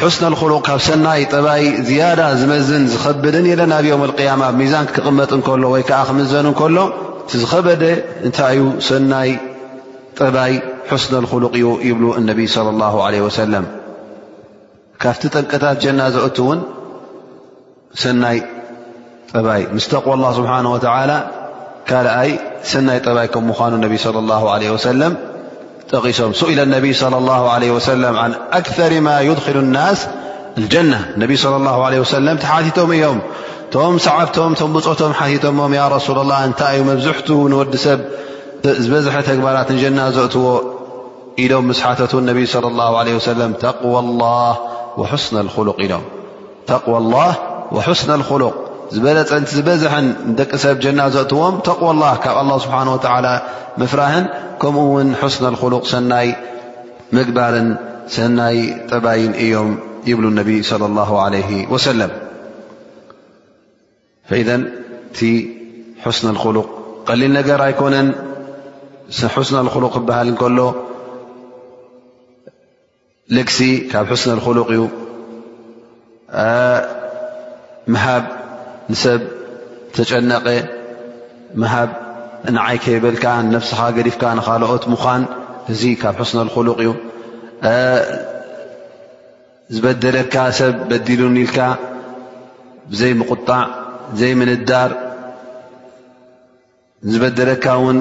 [0.00, 5.82] ሕስነ ክሉቕ ካብ ሰናይ ጠባይ ዝያዳ ዝመዝን ዝኸብድን የለናብ ዮም ያማ ሚዛን ክቕመጥ ንከሎ ወይ
[5.88, 6.76] ከዓ ክምዘን ከሎ
[7.40, 7.84] ዝኸበደ
[8.26, 9.30] እንታይ እዩ ሰናይ
[10.18, 10.54] ጠባይ
[11.04, 13.64] ስነ ክሉቕ እዩ ይብሉ እነቢይ ص ላه ለ ወሰለም
[15.02, 16.60] ካብቲ ጠንቅታት ጀናዘእት እውን
[18.02, 18.38] ሰናይ
[19.32, 21.12] ጠባይ ምስተቕ ኣላ ስብሓነ ወላ
[21.90, 22.32] ካልኣይ
[22.72, 23.94] ሰናይ ጠባይ ከም ምኳኑ ነቢ
[24.76, 25.14] ወሰለም
[25.92, 30.08] سئل النبي صلى الله عليه وسلم عن أكثر ما يدخل النس
[30.58, 33.18] الجنة اني صلى الله عله وسلم تحቶم እዮم
[33.74, 35.02] ቶم ሰعبቶم بቶم ቶ
[35.80, 37.98] ي رسول الله እታ ي بزحت نوዲ ሰብ
[38.84, 40.46] ዝبዝح ግبራت جና ዘأتዎ
[41.44, 43.50] ኢዶم مس تت اني صلى الله عليه وسلم
[43.82, 44.52] قوى الله
[44.98, 45.34] وحسن
[48.18, 48.54] الخلق
[49.66, 49.94] በዝሐ
[50.38, 52.90] ደቂ ሰብ جና ዘأዎ ተقو الله ካብ الله سبنه
[53.78, 54.02] ول فራ
[54.62, 56.28] ከمኡ حስن الخلق ሰይ
[57.16, 57.54] ምግባር
[58.16, 58.58] ሰናይ
[58.90, 59.70] ጥባይ እዮም
[60.10, 60.26] يብل
[60.70, 62.10] صلى الله عليه وسلم
[64.30, 65.22] ذ
[66.04, 66.68] حسن الخلق
[67.20, 68.08] لل ነገር ኣيكነን
[69.34, 70.28] حስن الخلق ክሃል
[73.48, 73.58] ግሲ
[73.92, 74.82] ካ حسن الخلق ዩ
[78.02, 78.08] ሃ
[78.90, 79.20] ንሰብ
[79.96, 80.46] ዝተጨነቐ
[81.62, 81.90] ምሃብ
[82.56, 83.24] ንዓይከ የበልካ
[83.54, 85.22] ነፍስኻ ገዲፍካ ንካልኦት ምዃን
[85.72, 86.90] እዚ ካብ ሕስነክሉቕ እዩ
[89.74, 91.58] ዝበደለካ ሰብ በዲሉ ኒኢልካ
[92.90, 93.62] ብዘይምቁጣዕ
[94.20, 94.90] ዘይምንዳር
[97.12, 97.98] ዝበደለካ ውን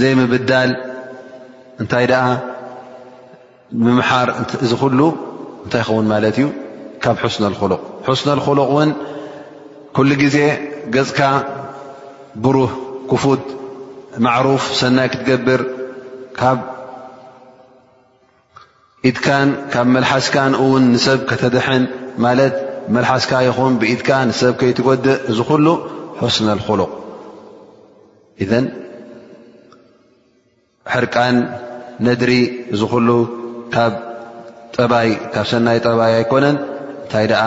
[0.00, 0.70] ዘይምብዳል
[1.82, 2.24] እንታይ ደኣ
[3.82, 4.28] ንምምሓር
[4.64, 5.00] እዚ ኩሉ
[5.64, 6.46] እንታይ ይኸውን ማለት እዩ
[7.04, 7.46] ካ ስሉ
[8.20, 8.90] ስ ክሉቕ ውን
[9.96, 10.36] ኩሉ ግዜ
[10.94, 11.20] ገፅካ
[12.44, 12.72] ብሩህ
[13.10, 13.44] ክፉት
[14.26, 15.60] ማዕሩፍ ሰናይ ክትገብር
[19.10, 19.12] ኢ
[19.72, 20.36] ካብ መልሓስካ
[20.72, 21.84] ውን ንሰብ ከተደሐን
[22.24, 22.54] ማለት
[22.94, 25.66] መልሓስካ ይኹም ብኢድካ ንሰብ ከይትጎድእ እዝ ኩሉ
[26.20, 26.90] حስነ ክሉቕ
[28.50, 28.54] ذ
[30.94, 31.36] ሕርቃን
[32.06, 32.30] ነድሪ
[32.74, 33.08] እዝሉ
[33.74, 33.92] ካብ
[35.52, 36.56] ሰናይ ጠባይ ኣይኮነን
[37.08, 37.42] እንታይ ደኣ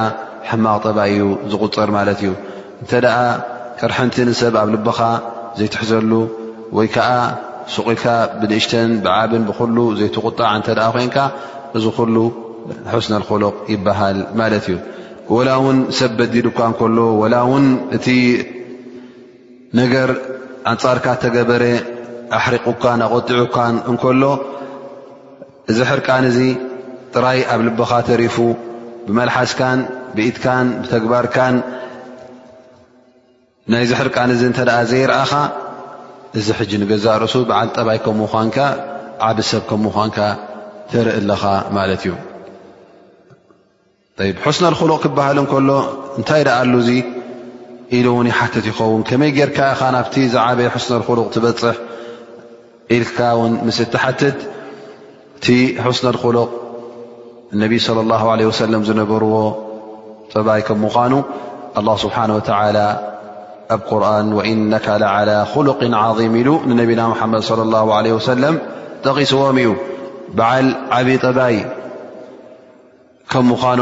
[0.50, 2.30] ሕማቅ ጥባይእዩ ዝቁፅር ማለት እዩ
[2.82, 3.18] እንተ ደኣ
[3.80, 5.00] ቅርሕንቲ ንሰብ ኣብ ልበኻ
[5.58, 6.12] ዘይትሕዘሉ
[6.78, 7.10] ወይ ከዓ
[7.74, 8.06] ስቂኢልካ
[8.40, 11.18] ብንእሽተን ብዓብን ብኩሉ ዘይትቁጣዕ እተ ኮንካ
[11.78, 12.16] እዚ ኩሉ
[12.94, 14.78] ሕስነኮሎቕ ይበሃል ማለት እዩ
[15.36, 16.98] ወላ እውን ሰብ በዲድካ እንከሎ
[17.36, 17.66] ላ እውን
[18.00, 18.08] እቲ
[19.82, 20.10] ነገር
[20.74, 21.64] ኣንፃርካ ተገበረ
[22.40, 23.58] ኣሕሪቑካ ኣቆጢዑካ
[23.94, 24.24] እንከሎ
[25.74, 26.40] እዚ ሕርቃን እዚ
[27.14, 28.36] ጥራይ ኣብ ልበኻ ተሪፉ
[29.08, 29.80] ብመልሓስካን
[30.16, 31.56] ብኢትካን ብተግባርካን
[33.72, 35.32] ናይዝሕርቃን እዚ እንተኣ ዘይረአኻ
[36.40, 38.58] እዚ ሕጂ ንገዛርእሱ ብዓልጠባይ ከምኡኳንካ
[39.30, 40.18] ዓብ ሰብ ከምኡኳንካ
[40.92, 41.44] ተርኢ ኣለኻ
[41.78, 42.16] ማለት እዩ
[44.46, 45.70] ሕስነልክሉቕ ክበሃል ንከሎ
[46.18, 46.90] እንታይ ደኣ ሉ ዙ
[47.98, 51.78] ኢሉ ውን ይሓትት ይኸውን ከመይ ጌርካ ኢኻ ናብቲ ዝዓበየ ሕስነልክሉቕ ትበፅሕ
[52.98, 54.40] ኢልካ ውን ምስእቲ ሓትት
[55.38, 55.46] እቲ
[55.86, 56.50] ሕስነልክሉቕ
[57.54, 59.38] ነ صلى الله عله وسلم ዝነበርዎ
[60.34, 61.14] ጠባይ ከ مኑ
[61.80, 62.54] الله ስبحنه وى
[63.74, 68.44] ኣብ قرን وإنك لعلى خلق عظي ኢل ነና ድ صى الله عليه وسل
[69.06, 69.70] ጠቒስዎም እዩ
[70.40, 71.56] بዓل ዓብ ጠባይ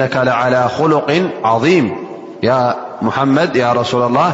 [0.00, 1.08] نك لعلى خلق
[1.52, 1.86] عظም
[3.06, 4.30] محመድ رسل الله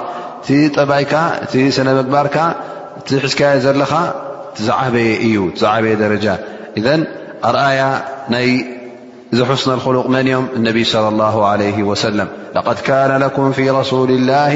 [0.47, 1.05] ቲ ጠባይ
[1.55, 2.37] እ ነግባርካ
[3.07, 3.93] ቲ ሕዝك ዘለኻ
[4.65, 5.37] ዝዓበየ እዩ
[5.85, 6.27] በየ ረج
[7.49, 7.81] ኣርኣያ
[8.35, 8.49] ናይ
[9.39, 11.27] ዝሑስነ ክሉቕ መን እዮም እነቢይ صለى
[11.75, 12.19] ه ወሰለ
[12.55, 14.55] ለቐድ ካነ ለኩም ፊ ረሱል ላه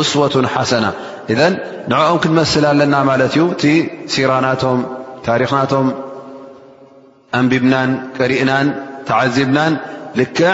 [0.00, 0.84] እስዋة ሓሰና
[1.32, 1.52] እذን
[1.92, 3.64] ንዕኦም ክንመስል ኣለና ማለት እዩ እቲ
[4.12, 4.78] ሲራናቶም
[5.28, 5.86] ታሪክናቶም
[7.38, 8.66] ኣንቢብናን ቀሪእናን
[9.08, 9.72] ተዓዚብናን
[10.20, 10.50] ልክዕ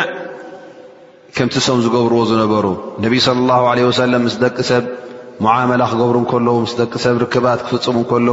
[1.37, 2.67] ከምቲ ሶም ዝገብርዎ ዝነበሩ
[3.05, 3.53] ነቢይ صለى
[3.91, 4.85] ه ሰለ ምስ ደቂ ሰብ
[5.47, 8.33] ሙዓመላ ክገብሩ እከለዉ ስ ደቂ ሰብ ርክባት ክፍፅሙ እከለዉ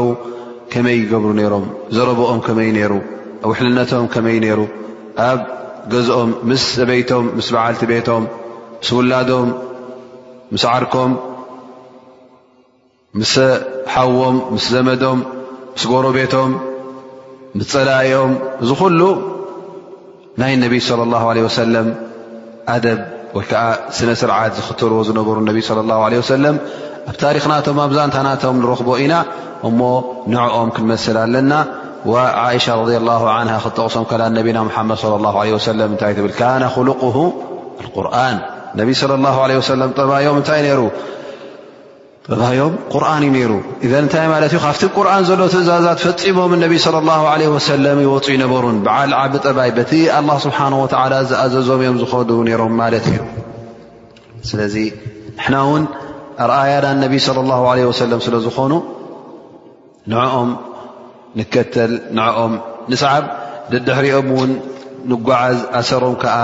[0.73, 1.65] ከመይ ይገብሩ ነይሮም
[1.95, 2.93] ዘረብኦም ከመይ ነይሩ
[3.49, 4.61] ውሕልነቶም ከመይ ነይሩ
[5.29, 5.39] ኣብ
[5.93, 8.23] ገዝኦም ምስ ሰበይቶም ምስ በዓልቲ ቤቶም
[8.81, 9.49] ምስ ውላዶም
[10.53, 11.11] ምስ ዓርኮም
[13.19, 13.33] ምስ
[13.93, 15.19] ሓዎም ምስ ዘመዶም
[15.75, 16.51] ምስ ጎሮ ቤቶም
[17.57, 18.33] ምስ ፀላዮም
[18.63, 19.01] እዚ ኩሉ
[20.41, 21.87] ናይ ነቢይ صለ ላሁ ለ ወሰለም
[22.73, 22.99] ኣደብ
[23.37, 23.63] ወይ ከዓ
[23.97, 26.55] ስነ ስርዓት ዝኽትርዎ ዝነበሩ ነቢ صለ ላሁ ለ ወሰለም
[27.09, 29.13] ኣብ ታሪኽናቶም ኣብዛንታናቶም ንረኽቦ ኢና
[29.69, 29.79] እሞ
[30.33, 31.51] ንዕኦም ክንመስል ኣለና
[32.65, 33.21] ሻ رض له
[33.65, 34.37] ክጠቕሶም ከ ነና
[34.89, 35.45] መድ ص له ع
[36.01, 36.13] ታይ
[36.75, 37.01] خلق
[37.93, 38.37] قርን
[42.57, 43.51] ዮም ርን እዩ ሩ
[44.07, 47.33] እታ ማ እዩ ካብቲ ቁርን ዘሎ ትእዛዛ ፈፂሞም ቢ صى اه
[47.65, 47.67] س
[48.05, 49.91] ይወፅ ነበሩ ብዓል ዓቢ ጠባይ ቲ
[50.21, 50.85] لله ስብሓه و
[51.29, 52.29] ዝኣዘዞም እዮም ዝዱ
[52.61, 53.15] ሮም ማ እዩ
[54.49, 54.75] ስለዚ
[55.41, 55.83] ንና ውን
[56.61, 58.71] ኣያና ቢ صى اه عه س ስለዝኾኑ
[61.39, 62.53] ንከተል ንኦም
[62.91, 63.23] ንስዓብ
[63.71, 64.51] ደድሕሪኦም ውን
[65.11, 66.37] ንጓዓዝ ኣሰሮም ከዓ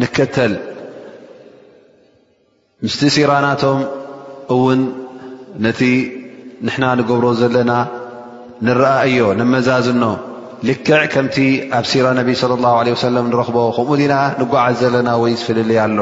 [0.00, 0.52] ንከተል
[2.84, 3.80] ምስቲ ሲራናቶም
[4.56, 4.80] እውን
[5.64, 5.80] ነቲ
[6.66, 7.72] ንሕና ንገብሮ ዘለና
[8.66, 10.04] ንረአ እዮ ንመዛዝኖ
[10.68, 11.36] ልክዕ ከምቲ
[11.76, 16.00] ኣብ ሲራ ነቢ صለ ላه ለه ሰለም ንረኽቦ ከምኡ ዚና ንጓዓዝ ዘለና ወይ ዝፍልልያ ኣሎ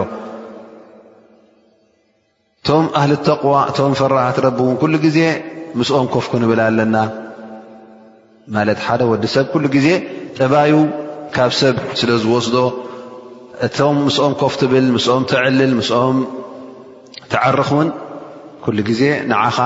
[2.69, 5.19] ቶም ኣህሊ ተቕዋ እቶም ፈራህትረቢ እውን ኩሉ ግዜ
[5.79, 6.97] ምስኦም ኮፍኩ ንብል ኣለና
[8.55, 9.89] ማለት ሓደ ወዲ ሰብ ኩሉ ግዜ
[10.39, 10.73] ጠባዩ
[11.35, 12.57] ካብ ሰብ ስለ ዝወስዶ
[13.67, 16.19] እቶም ምስኦም ከፍትብል ምስኦም ትዕልል ምስኦም
[17.33, 17.89] ትዓርኽን
[18.65, 19.59] ኩሉ ግዜ ንዓኻ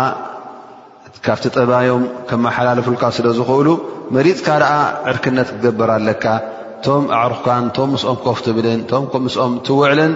[1.27, 3.69] ካብቲ ጠባዮም ከመሓላልፉልካ ስለ ዝክእሉ
[4.17, 4.73] መሪፅካ ደኣ
[5.13, 6.25] ዕርክነት ክትገበር ኣለካ
[6.77, 10.15] እቶም ኣዕርካን እቶም ምስኦም ከፍ ትብልን እቶምኦም ትውዕልን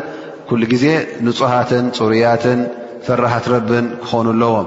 [0.51, 0.85] ኩሉ ግዜ
[1.27, 2.61] ንፁሃትን ፅሩያትን
[3.07, 4.67] ፈራሓት ረብን ክኾኑኣለዎም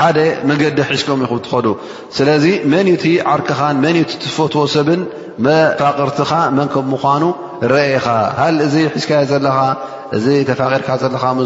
[0.00, 0.16] ሓደ
[0.48, 1.66] መገዲ ሒዝክም ይኹ ትኸዱ
[2.16, 5.00] ስለዚ መን እዩ እቲ ዓርክኻን መን እዩቲ ትፈትዎ ሰብን
[5.44, 7.22] መፋቅርትኻ መን ከም ምኳኑ
[7.72, 8.06] ረአ ኢኻ
[8.40, 9.58] ሃል እዚ ሒዝካየ ዘለኻ
[10.16, 11.44] እዚ ተፋቂርካ ዘለካ ም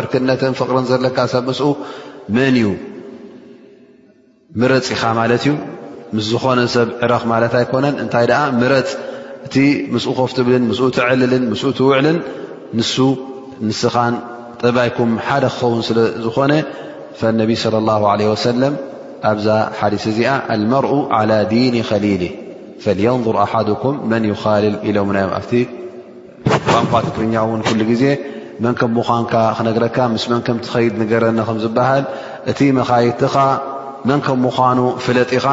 [0.00, 1.60] ዕርክነትን ፍቅርን ዘለካ ሰብ ምስ
[2.38, 2.66] መን እዩ
[4.62, 5.52] ምረፂ ኢኻ ማለት እዩ
[6.16, 8.90] ምስ ዝኾነ ሰብ ዕረኽ ማለት ኣይኮነን እንታይ ኣ ምረፅ
[9.46, 9.54] እቲ
[9.94, 12.18] ምስኡ ከፍትብልን ምስ ትዕልልን ምስ ትውዕልን
[12.78, 12.94] ንሱ
[13.68, 14.14] ንስኻን
[14.62, 16.52] ጠባይኩም ሓደ ክኸውን ስለዝኾነ
[17.20, 18.74] فነቢ صى اله عه ሰለም
[19.30, 19.46] ኣብዛ
[19.78, 22.22] ሓዲስ እዚኣ لመርኡ على ዲን ከሊሊ
[22.82, 25.54] ፈንظር ኣሓኩም መን ኻልል ኢሎ ናዮ ኣብ
[26.72, 27.60] ቋንኳ ትግርኛ እውን
[27.90, 28.04] ግዜ
[28.64, 32.04] መን ከም ዃንካ ክነግረካ ምስ መን ከም ትኸድ ንገረ ከዝበሃል
[32.50, 33.34] እቲ መኻትኻ
[34.10, 35.46] መን ከም ምዃኑ ፍለጢ ኢኻ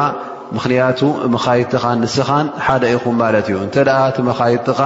[0.56, 1.00] ምክንያቱ
[1.34, 3.76] መኻትኻ ንስኻን ሓደ ይኹም ለ እዩ እተ
[4.10, 4.80] እቲ ኻትኻ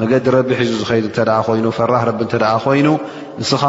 [0.00, 2.04] መገዲ ቢ ሒዙ ዝድ ኮይኑ ፈራህ
[2.80, 3.62] ይኑንስኻ